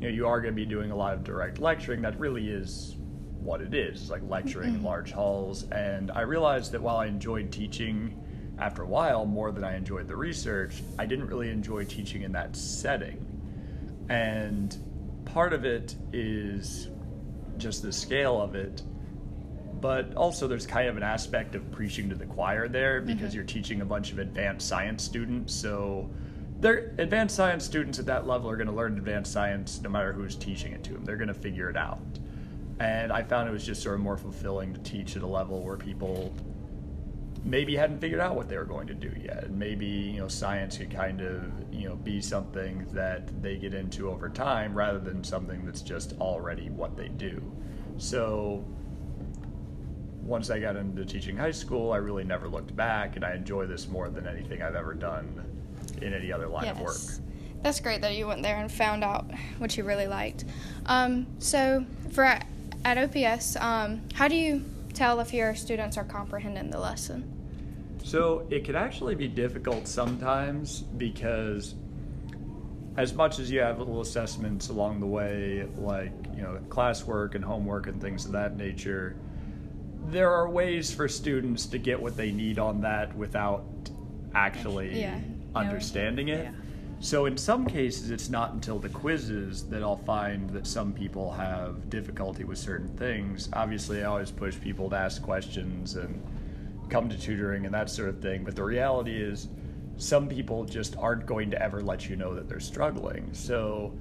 [0.00, 2.48] you know you are going to be doing a lot of direct lecturing, that really
[2.48, 2.96] is
[3.44, 4.86] what it is It's like lecturing in mm-hmm.
[4.86, 8.18] large halls and i realized that while i enjoyed teaching
[8.58, 12.32] after a while more than i enjoyed the research i didn't really enjoy teaching in
[12.32, 13.18] that setting
[14.08, 14.78] and
[15.26, 16.88] part of it is
[17.58, 18.80] just the scale of it
[19.84, 23.36] but also there's kind of an aspect of preaching to the choir there because mm-hmm.
[23.36, 26.08] you're teaching a bunch of advanced science students so
[26.60, 30.10] they're advanced science students at that level are going to learn advanced science no matter
[30.14, 32.00] who's teaching it to them they're going to figure it out
[32.80, 35.62] And I found it was just sort of more fulfilling to teach at a level
[35.62, 36.34] where people
[37.44, 39.44] maybe hadn't figured out what they were going to do yet.
[39.44, 43.74] And maybe, you know, science could kind of, you know, be something that they get
[43.74, 47.52] into over time rather than something that's just already what they do.
[47.98, 48.64] So
[50.24, 53.66] once I got into teaching high school, I really never looked back and I enjoy
[53.66, 55.44] this more than anything I've ever done
[56.00, 56.96] in any other line of work.
[57.62, 59.26] That's great that you went there and found out
[59.58, 60.44] what you really liked.
[60.86, 62.46] Um, so, for at
[62.84, 64.62] OPS, um, how do you
[64.92, 67.30] tell if your students are comprehending the lesson?
[68.02, 71.74] So it can actually be difficult sometimes because
[72.96, 77.42] as much as you have little assessments along the way, like, you know, classwork and
[77.42, 79.16] homework and things of that nature,
[80.06, 83.64] there are ways for students to get what they need on that without
[84.34, 85.18] actually Yeah.
[85.54, 86.48] understanding it.
[87.00, 91.32] So in some cases, it's not until the quizzes that I'll find that some people
[91.32, 93.48] have difficulty with certain things.
[93.52, 96.22] Obviously, I always push people to ask questions and
[96.88, 98.44] come to tutoring and that sort of thing.
[98.44, 99.48] But the reality is,
[99.96, 103.28] some people just aren't going to ever let you know that they're struggling.
[103.32, 103.92] So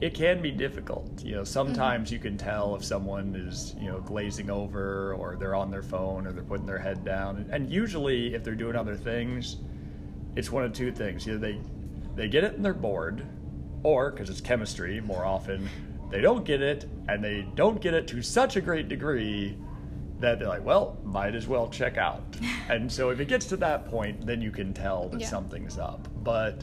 [0.00, 1.22] it can be difficult.
[1.22, 2.14] You know, sometimes mm-hmm.
[2.14, 6.26] you can tell if someone is, you know, glazing over or they're on their phone
[6.26, 7.46] or they're putting their head down.
[7.52, 9.56] And usually, if they're doing other things,
[10.36, 11.26] it's one of two things.
[11.28, 11.60] Either they
[12.16, 13.26] they get it and they're bored,
[13.82, 15.68] or because it's chemistry, more often
[16.10, 19.56] they don't get it and they don't get it to such a great degree
[20.18, 22.22] that they're like, well, might as well check out.
[22.68, 25.28] and so if it gets to that point, then you can tell that Yeah.
[25.28, 26.08] something's up.
[26.22, 26.62] But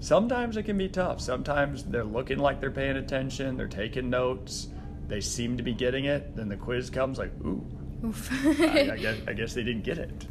[0.00, 1.20] sometimes it can be tough.
[1.20, 4.68] Sometimes they're looking like they're paying attention, they're taking notes,
[5.08, 6.36] they seem to be getting it.
[6.36, 7.64] Then the quiz comes like, ooh,
[8.04, 8.30] Oof.
[8.60, 10.26] I, I, guess, I guess they didn't get it.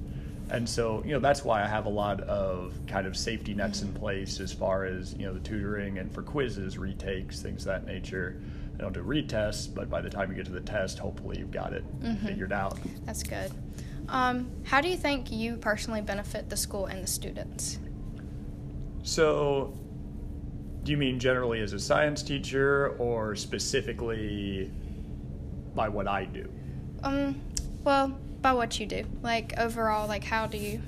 [0.49, 3.81] And so, you know, that's why I have a lot of kind of safety nets
[3.81, 7.65] in place as far as, you know, the tutoring and for quizzes, retakes, things of
[7.67, 8.39] that nature.
[8.77, 11.51] I don't do retests, but by the time you get to the test, hopefully you've
[11.51, 12.25] got it Mhm.
[12.25, 12.77] figured out.
[13.05, 13.51] That's good.
[14.07, 17.79] Um, how do you think you personally benefit the school and the students?
[19.07, 19.73] So,
[20.83, 24.69] do you mean generally as a science teacher or specifically
[25.73, 26.51] by what I do?
[27.03, 27.39] Um,
[27.85, 28.09] well,
[28.41, 29.05] by what you do.
[29.23, 30.81] Like overall, like how do you?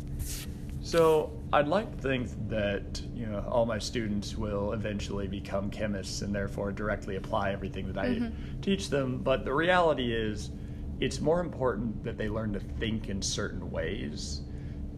[0.82, 6.22] So I'd like to think that you know all my students will eventually become chemists
[6.22, 8.32] and therefore directly apply everything that I Mhm.
[8.62, 9.20] teach them.
[9.24, 10.52] But the reality is,
[11.00, 14.42] it's more important that they learn to think in certain ways.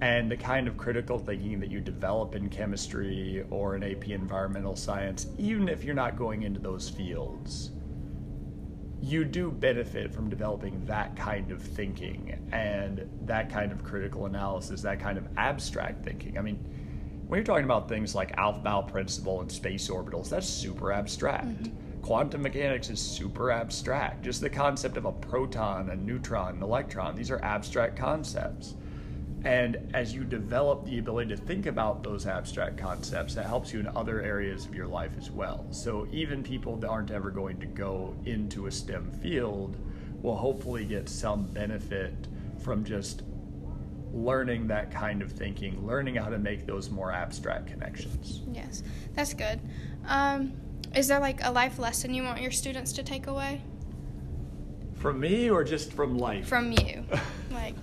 [0.01, 4.75] And the kind of critical thinking that you develop in chemistry or in AP environmental
[4.75, 7.71] science, even if you're not going into those fields,
[8.99, 14.81] you do benefit from developing that kind of thinking and that kind of critical analysis,
[14.81, 16.37] that kind of abstract thinking.
[16.37, 16.57] I mean,
[17.27, 21.47] when you're talking about things like Aufbau principle and space orbitals, that's super abstract.
[21.47, 22.01] Mm-hmm.
[22.01, 24.23] Quantum mechanics is super abstract.
[24.23, 28.75] Just the concept of a proton, a neutron, an electron, these are abstract concepts.
[29.43, 33.79] And as you develop the ability to think about those abstract concepts, that helps you
[33.79, 35.65] in other areas of your life as well.
[35.71, 39.77] So even people that aren't ever going to go into a STEM field
[40.21, 42.13] will hopefully get some benefit
[42.59, 43.23] from just
[44.13, 48.41] learning that kind of thinking, learning how to make those more abstract connections.
[48.51, 48.83] Yes,
[49.13, 49.59] that's good.
[50.05, 50.53] Um,
[50.95, 53.61] is there like a life lesson you want your students to take away
[54.95, 56.47] From me or just from life?
[56.47, 57.05] from you?
[57.51, 57.75] like,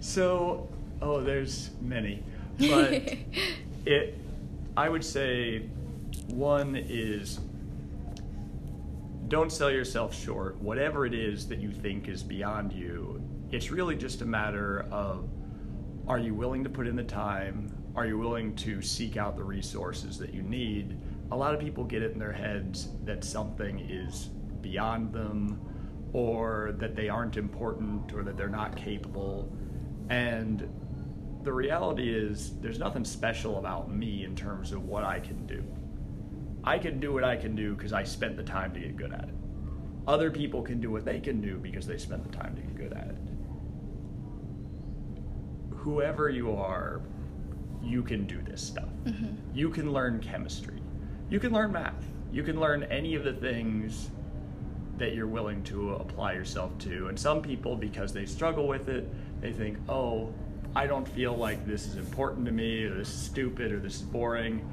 [0.00, 0.68] So,
[1.02, 2.22] oh, there's many,
[2.58, 3.16] but
[3.86, 4.18] it,
[4.76, 5.68] I would say,
[6.28, 7.40] one is
[9.28, 10.60] don't sell yourself short.
[10.60, 13.22] Whatever it is that you think is beyond you,
[13.52, 15.28] it's really just a matter of
[16.08, 17.72] are you willing to put in the time?
[17.94, 20.98] Are you willing to seek out the resources that you need?
[21.30, 24.30] A lot of people get it in their heads that something is
[24.60, 25.60] beyond them
[26.12, 29.52] or that they aren't important or that they're not capable.
[30.10, 30.68] And
[31.44, 35.64] the reality is, there's nothing special about me in terms of what I can do.
[36.64, 39.12] I can do what I can do because I spent the time to get good
[39.12, 39.34] at it.
[40.06, 42.74] Other people can do what they can do because they spent the time to get
[42.74, 43.16] good at it.
[45.76, 47.00] Whoever you are,
[47.82, 48.90] you can do this stuff.
[49.04, 49.36] Mhm.
[49.54, 50.82] You can learn chemistry.
[51.30, 52.06] You can learn math.
[52.32, 54.10] You can learn any of the things
[54.98, 57.08] that you're willing to apply yourself to.
[57.08, 59.08] And some people, because they struggle with it,
[59.40, 60.32] they think, oh,
[60.76, 63.96] I don't feel like this is important to me, or this is stupid, or this
[63.96, 64.68] is boring.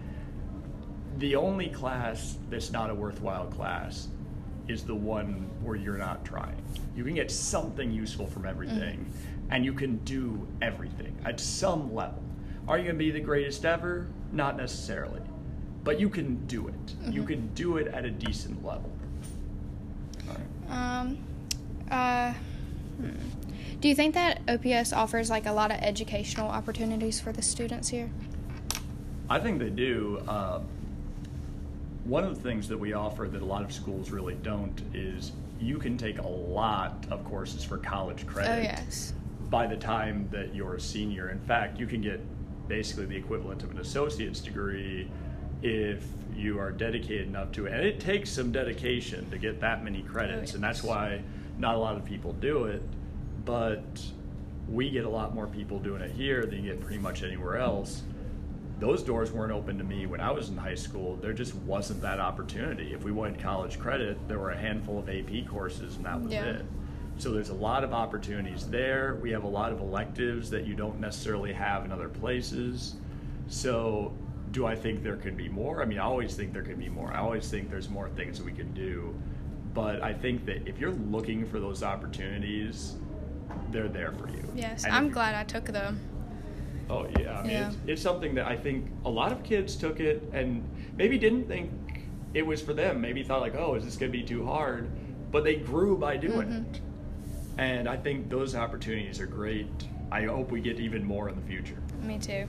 [1.17, 4.09] The only class that's not a worthwhile class
[4.67, 6.61] is the one where you're not trying.
[6.95, 9.05] You can get something useful from everything,
[9.49, 12.21] and you can do everything at some level.
[12.67, 14.07] Are you going to be the greatest ever?
[14.33, 15.21] Not necessarily.
[15.85, 16.95] But you can do it.
[17.09, 17.27] You Mhm.
[17.27, 18.91] can do it at a decent level.
[20.69, 21.17] Um.
[23.79, 27.89] Do you think that OPS offers like a lot of educational opportunities for the students
[27.89, 28.09] here?
[29.29, 30.21] I think they do.
[30.27, 30.65] Um,
[32.05, 35.33] one of the things that we offer that a lot of schools really don't is
[35.59, 39.13] you can take a lot of courses for college credit Oh yes.
[39.49, 41.29] by the time that you're a senior.
[41.29, 42.21] In fact, you can get
[42.67, 45.09] basically the equivalent of an associate's degree
[45.61, 46.05] if
[46.35, 47.73] you are dedicated enough to it.
[47.73, 51.21] And it takes some dedication to get that many credits, and that's why
[51.57, 52.81] not a lot of people do it.
[53.47, 54.01] But
[54.67, 57.55] we get a lot more people doing it here than you get pretty much anywhere
[57.57, 58.03] else.
[58.81, 61.15] Those doors weren't open to me when I was in high school.
[61.15, 62.93] There just wasn't that opportunity.
[62.93, 66.33] If we wanted college credit, there were a handful of AP courses, and that was
[66.33, 66.43] Yeah.
[66.43, 66.65] it.
[67.19, 69.15] So there's a lot of opportunities there.
[69.21, 72.97] We have a lot of electives that you don't necessarily have in other places.
[73.47, 74.11] So
[74.51, 75.81] do I think there could be more?
[75.81, 77.13] I mean, I always think there could be more.
[77.13, 79.15] I always think there's more things that we can do.
[79.73, 82.97] But I think that if you're looking for those opportunities,
[83.71, 84.43] they're there for you.
[84.55, 85.99] Yes, And I'm glad I took them.
[86.89, 87.67] Oh yeah, I mean Yeah.
[87.67, 90.63] It's, it's something that I think a lot of kids took it and
[90.95, 91.71] maybe didn't think
[92.33, 93.01] it was for them.
[93.01, 94.87] Maybe thought like, oh, is this gonna be too hard?
[95.31, 96.73] But they grew by doing Mhm.
[96.75, 96.81] it,
[97.57, 99.67] and I think those opportunities are great.
[100.11, 101.77] I hope we get even more in the future.
[102.01, 102.47] Me too.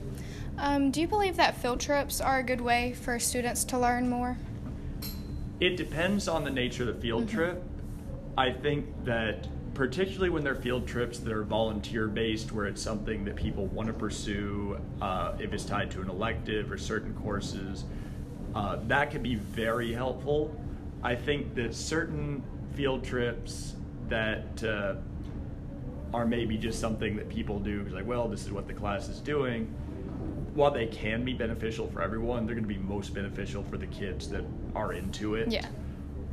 [0.57, 4.09] Um, do you believe that field trips are a good way for students to learn
[4.09, 4.37] more?
[5.59, 7.61] It depends on the nature of the field trip.
[8.37, 9.47] I think that
[9.79, 13.87] particularly when they're field trips that are volunteer based, where it's something that people want
[13.87, 17.85] to pursue, uh, if it's tied to an elective or certain courses,
[18.55, 20.53] uh, that can be very helpful.
[21.01, 23.75] I think that certain field trips
[24.09, 24.95] that uh,
[26.13, 29.21] are maybe just something that people do, like, well, this is what the class is
[29.21, 29.73] doing.
[30.55, 33.87] While they can be beneficial for everyone, they're going to be most beneficial for the
[33.87, 34.43] kids that
[34.75, 35.49] are into it.
[35.49, 35.65] Yeah.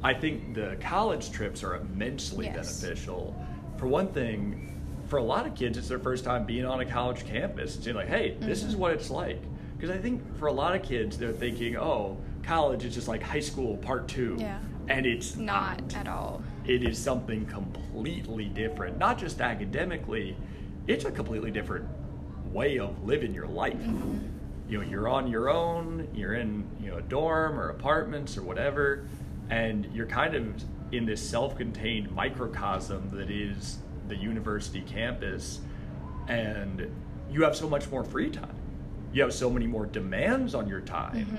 [0.02, 2.80] I think the college trips are immensely Yes.
[2.80, 3.34] beneficial.
[3.76, 4.72] For one thing,
[5.08, 7.84] for a lot of kids, it's their first time being on a college campus and
[7.84, 8.78] saying, like, hey, this is Mhm.
[8.78, 9.40] what it's like.
[9.76, 13.22] Because I think for a lot of kids, they're thinking, oh, college is just like
[13.22, 14.36] high school part two.
[14.38, 14.58] Yeah.
[14.88, 16.42] And it's Not at all.
[16.64, 18.98] it is something completely different.
[18.98, 20.36] Not just academically,
[20.86, 21.86] it's a completely different
[22.52, 23.84] way of living your life.
[24.68, 28.42] You know, you're on your own, you're in, you know, a dorm or apartments or
[28.42, 29.04] whatever,
[29.50, 33.78] and you're kind of in this self-contained microcosm that is
[34.08, 35.60] the university campus
[36.28, 36.90] and
[37.30, 38.54] you have so much more free time.
[39.12, 41.36] You have so many more demands on your time mm-hmm.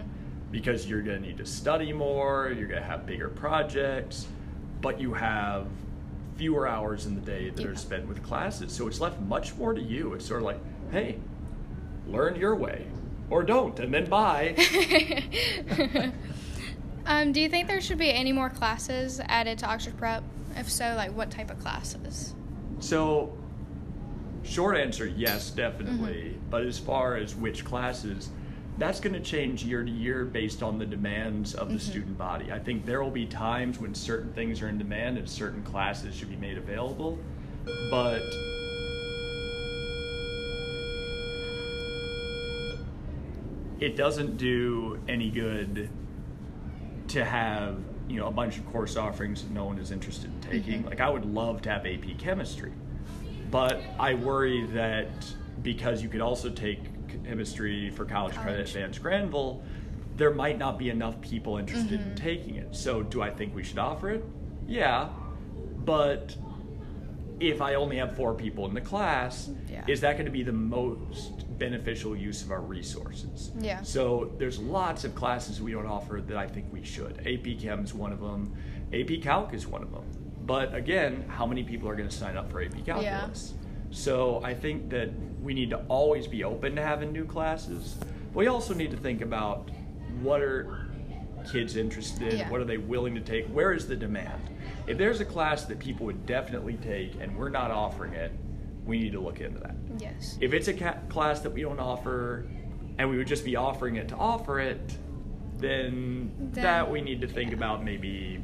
[0.52, 4.28] because you're going to need to study more, you're going to have bigger projects,
[4.82, 5.68] but you have
[6.36, 8.72] fewer hours in the day that are spent with classes.
[8.72, 10.14] So it's left much more to you.
[10.14, 10.60] It's sort of like,
[10.92, 11.18] hey,
[12.08, 12.88] learn your way
[13.30, 14.56] or don't, and then bye.
[17.08, 20.24] um, do you think there should be any more classes added to Oxford Prep?
[20.56, 22.36] If so, like what type of classes?
[22.80, 23.36] So,
[24.44, 26.38] short answer, yes, definitely.
[26.50, 28.30] But as far as which classes,
[28.78, 32.52] that's going to change year to year based on the demands of the student body.
[32.52, 36.14] I think there will be times when certain things are in demand and certain classes
[36.14, 37.18] should be made available.
[37.90, 38.22] But
[43.80, 45.90] it doesn't do any good
[47.10, 47.78] to have
[48.08, 50.80] you know a bunch of course offerings that no one is interested in taking.
[50.80, 50.90] Mm-hmm.
[50.90, 52.72] Like I would love to have AP chemistry,
[53.52, 55.10] but I worry that
[55.62, 56.80] because you could also take
[57.26, 59.64] chemistry for college credit at Vance-Granville,
[60.16, 62.16] there might not be enough people interested in mm-hmm.
[62.16, 62.76] taking it.
[62.76, 64.24] So do I think we should offer it?
[64.68, 65.10] Yeah,
[65.86, 66.36] but
[67.40, 69.84] if I only have four people in the class, Yeah.
[69.88, 73.52] is that going to be the most beneficial use of our resources?
[73.60, 73.82] Yeah.
[73.82, 77.20] So there's lots of classes we don't offer that I think we should.
[77.28, 78.54] AP Chem is one of them.
[78.94, 80.04] AP Calc is one of them.
[80.46, 83.54] But again, how many people are going to sign up for AP Calculus?
[83.56, 83.68] Yeah.
[83.92, 85.10] So I think that
[85.42, 87.96] we need to always be open to having new classes.
[88.34, 89.70] But we also need to think about
[90.22, 90.88] what are
[91.52, 92.40] kids interested in?
[92.40, 92.50] Yeah.
[92.50, 93.48] What are they willing to take?
[93.48, 94.42] Where is the demand?
[94.88, 98.32] If there's a class that people would definitely take and we're not offering it,
[98.86, 99.76] we need to look into that.
[100.00, 100.38] Yes.
[100.40, 102.48] If it's a ca- class that we don't offer
[102.98, 104.98] and we would just be offering it to offer it,
[105.58, 108.42] then, Then- that we need to think about maybe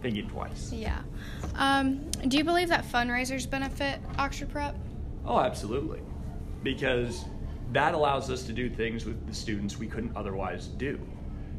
[0.00, 0.72] thinking twice.
[0.72, 1.00] Yeah.
[1.56, 4.74] Um, do you believe that fundraisers benefit Oxford Prep?
[5.26, 6.00] Oh, absolutely.
[6.62, 7.26] Because
[7.72, 10.98] that allows us to do things with the students we couldn't otherwise do.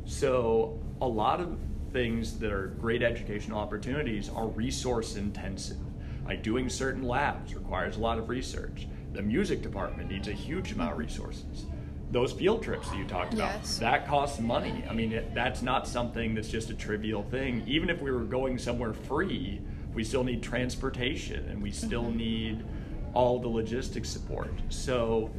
[0.05, 1.57] So, a lot of
[1.91, 5.77] things that are great educational opportunities are resource intensive.
[6.25, 8.87] Like doing certain labs requires a lot of research.
[9.13, 11.65] The music department needs a huge amount of resources.
[12.11, 13.77] those field trips that you talked about Yes.
[13.77, 17.89] that costs money i mean it, that's not something that's just a trivial thing even
[17.89, 19.61] if we were going somewhere free
[19.93, 22.17] we still need transportation and we still mm-hmm.
[22.17, 22.65] need
[23.13, 25.29] all the logistics support so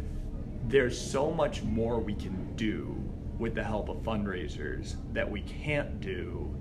[0.69, 2.97] there's so much more we can do
[3.43, 6.55] with the help of fundraisers that we can't do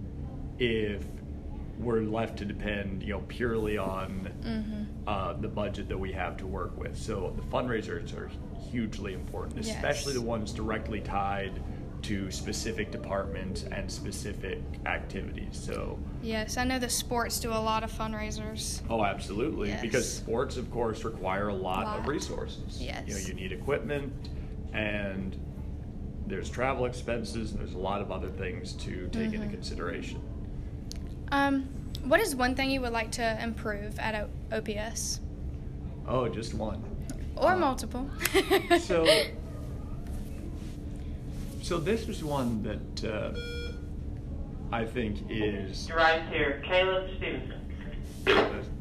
[0.57, 1.05] if
[1.77, 4.85] we're left to depend, you know, purely on Mhm.
[5.07, 6.97] uh, the budget that we have to work with.
[6.97, 8.29] So the fundraisers are
[8.71, 9.75] hugely important, Yes.
[9.75, 11.61] especially the ones directly tied
[12.01, 15.55] to specific departments and specific activities.
[15.55, 18.81] So, Yes, I know the sports do a lot of fundraisers.
[18.89, 22.07] oh, absolutely, because sports, of course, require a lot, of Lot.
[22.07, 22.81] resources.
[22.81, 23.03] Yes.
[23.07, 24.13] You know, you need equipment,
[24.73, 25.35] and
[26.31, 29.51] there's travel expenses, and there's a lot of other things to take into Mhm.
[29.51, 30.21] consideration.
[31.31, 31.67] Um,
[32.05, 35.19] what is one thing you would like to improve at o- OPS?
[36.07, 36.81] Oh, just one.
[37.35, 38.09] Or multiple?
[38.79, 39.05] so
[41.61, 43.33] so this is one that uh,
[44.71, 47.57] I think is Right here, Caleb Stevenson.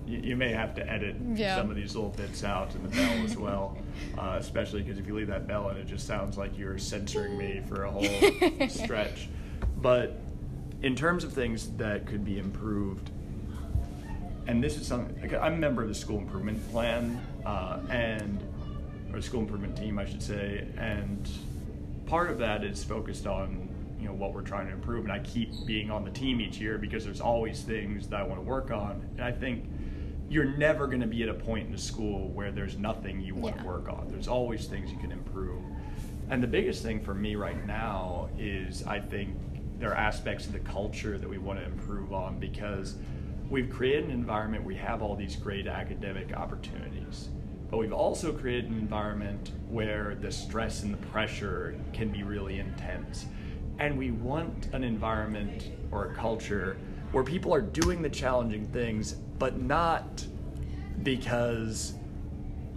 [0.06, 1.56] you, you may have to edit Yeah.
[1.56, 3.76] some of these little bits out in the bell as well,
[4.18, 7.36] uh, especially because if you leave that bell in, it just sounds like you're censoring
[7.36, 9.28] me for a whole stretch.
[9.76, 10.20] But
[10.82, 13.10] in terms of things that could be improved,
[14.46, 18.42] and this is something like, I'm a member of the school improvement plan uh, and
[19.12, 21.28] or school improvement team, I should say, and
[22.06, 23.68] part of that is focused on
[23.98, 25.04] you know what we're trying to improve.
[25.04, 28.22] And I keep being on the team each year because there's always things that I
[28.22, 29.64] want to work on, and I think
[30.30, 33.34] you're never going to be at a point in the school where there's nothing you
[33.34, 33.62] want Yeah.
[33.62, 34.06] to work on.
[34.08, 35.60] There's always things you can improve.
[36.30, 39.36] And the biggest thing for me right now is I think
[39.80, 42.94] there are aspects of the culture that we want to improve on because
[43.50, 47.30] we've created an environment we have all these great academic opportunities
[47.68, 52.60] but we've also created an environment where the stress and the pressure can be really
[52.60, 53.26] intense
[53.80, 56.76] and we want an environment or a culture
[57.12, 60.24] where people are doing the challenging things but not
[61.02, 61.94] because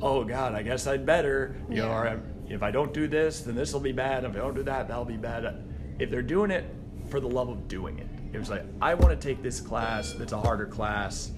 [0.02, 3.56] oh god i guess i'd better you know or if i don't do this then
[3.56, 5.64] this will be bad if i don't do that that'll be bad
[6.00, 6.66] if they're doing it
[7.10, 10.14] for the love of doing it it was like i want to take this class
[10.14, 11.32] that's a harder class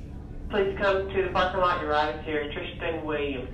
[0.50, 1.82] Please come to the parking lot.
[1.82, 2.52] Your ride is here.
[2.54, 3.50] Tristan Williams.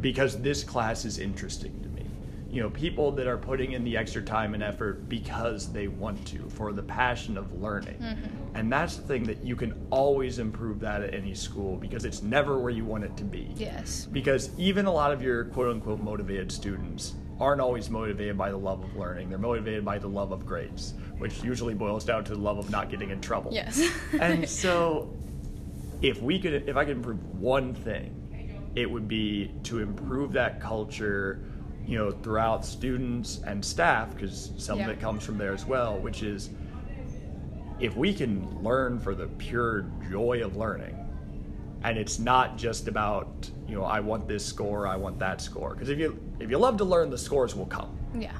[0.00, 1.89] because this class is interesting to me.
[2.50, 6.26] You know, people that are putting in the extra time and effort because they want
[6.28, 7.98] to, for the passion of learning.
[8.00, 8.56] Mm-hmm.
[8.56, 12.22] And that's the thing that you can always improve that at any school because it's
[12.22, 13.52] never where you want it to be.
[13.56, 14.06] yes.
[14.06, 18.56] Because even a lot of your quote unquote motivated students aren't always motivated by the
[18.56, 19.30] love of learning.
[19.30, 22.70] They're motivated by the love of grades, which usually boils down to the love of
[22.70, 23.52] not getting in trouble.
[23.52, 23.82] Yes.
[24.20, 25.16] and so
[26.02, 28.16] if we could if I could improve one thing,
[28.74, 31.42] it would be to improve that culture,
[31.90, 34.84] you know, throughout students and staff because some Yeah.
[34.86, 36.50] of it comes from there as well, which is
[37.80, 40.96] if we can learn for the pure joy of learning
[41.82, 45.70] and it's not just about you know i want this score i want that score
[45.72, 48.32] because if you if you love to learn the scores will come Yeah.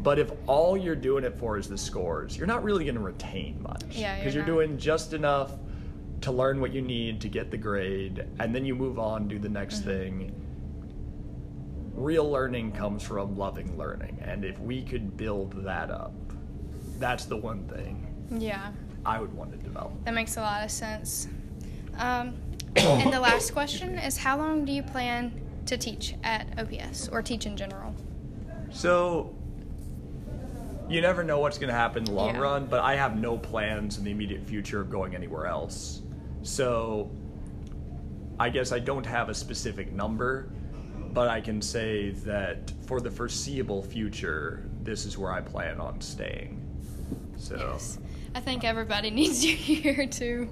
[0.00, 3.00] but if all you're doing it for is the scores you're not really going to
[3.00, 5.52] retain much Yeah, because you're you're, doing just enough
[6.20, 9.38] to learn what you need to get the grade and then you move on do
[9.38, 9.88] the next Mm-hmm.
[9.88, 10.34] thing
[11.98, 16.12] real learning comes from loving learning and if we could build that up
[16.98, 18.70] that's the one thing Yeah.
[19.04, 21.28] i would want to develop That makes a lot of sense.
[21.98, 22.34] Um,
[22.76, 25.32] and the last question is how long do you plan
[25.66, 27.92] to teach at OPS or teach in general?
[28.70, 29.34] So
[30.88, 32.40] you never know what's going to happen in the long Yeah.
[32.40, 36.02] run, but I have no plans in the immediate future of going anywhere else.
[36.42, 37.10] So
[38.38, 40.48] I guess I don't have a specific number,
[41.18, 46.00] but I can say that for the foreseeable future, this is where I plan on
[46.00, 46.64] staying.
[47.36, 47.76] So
[48.36, 50.48] I think everybody needs you here too.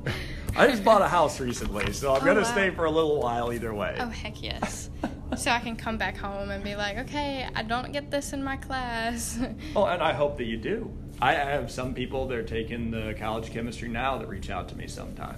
[0.56, 2.50] I just bought a house recently, so I'm Oh, going to wow.
[2.50, 3.96] stay for a little while either way.
[4.00, 4.90] Oh heck yes.
[5.36, 8.42] so I can come back home and be like, okay, I don't get this in
[8.42, 9.38] my class.
[9.76, 10.90] Oh, and I hope that you do.
[11.22, 14.68] I I have some people that are taking the college chemistry now that reach out
[14.70, 15.34] to me sometimes.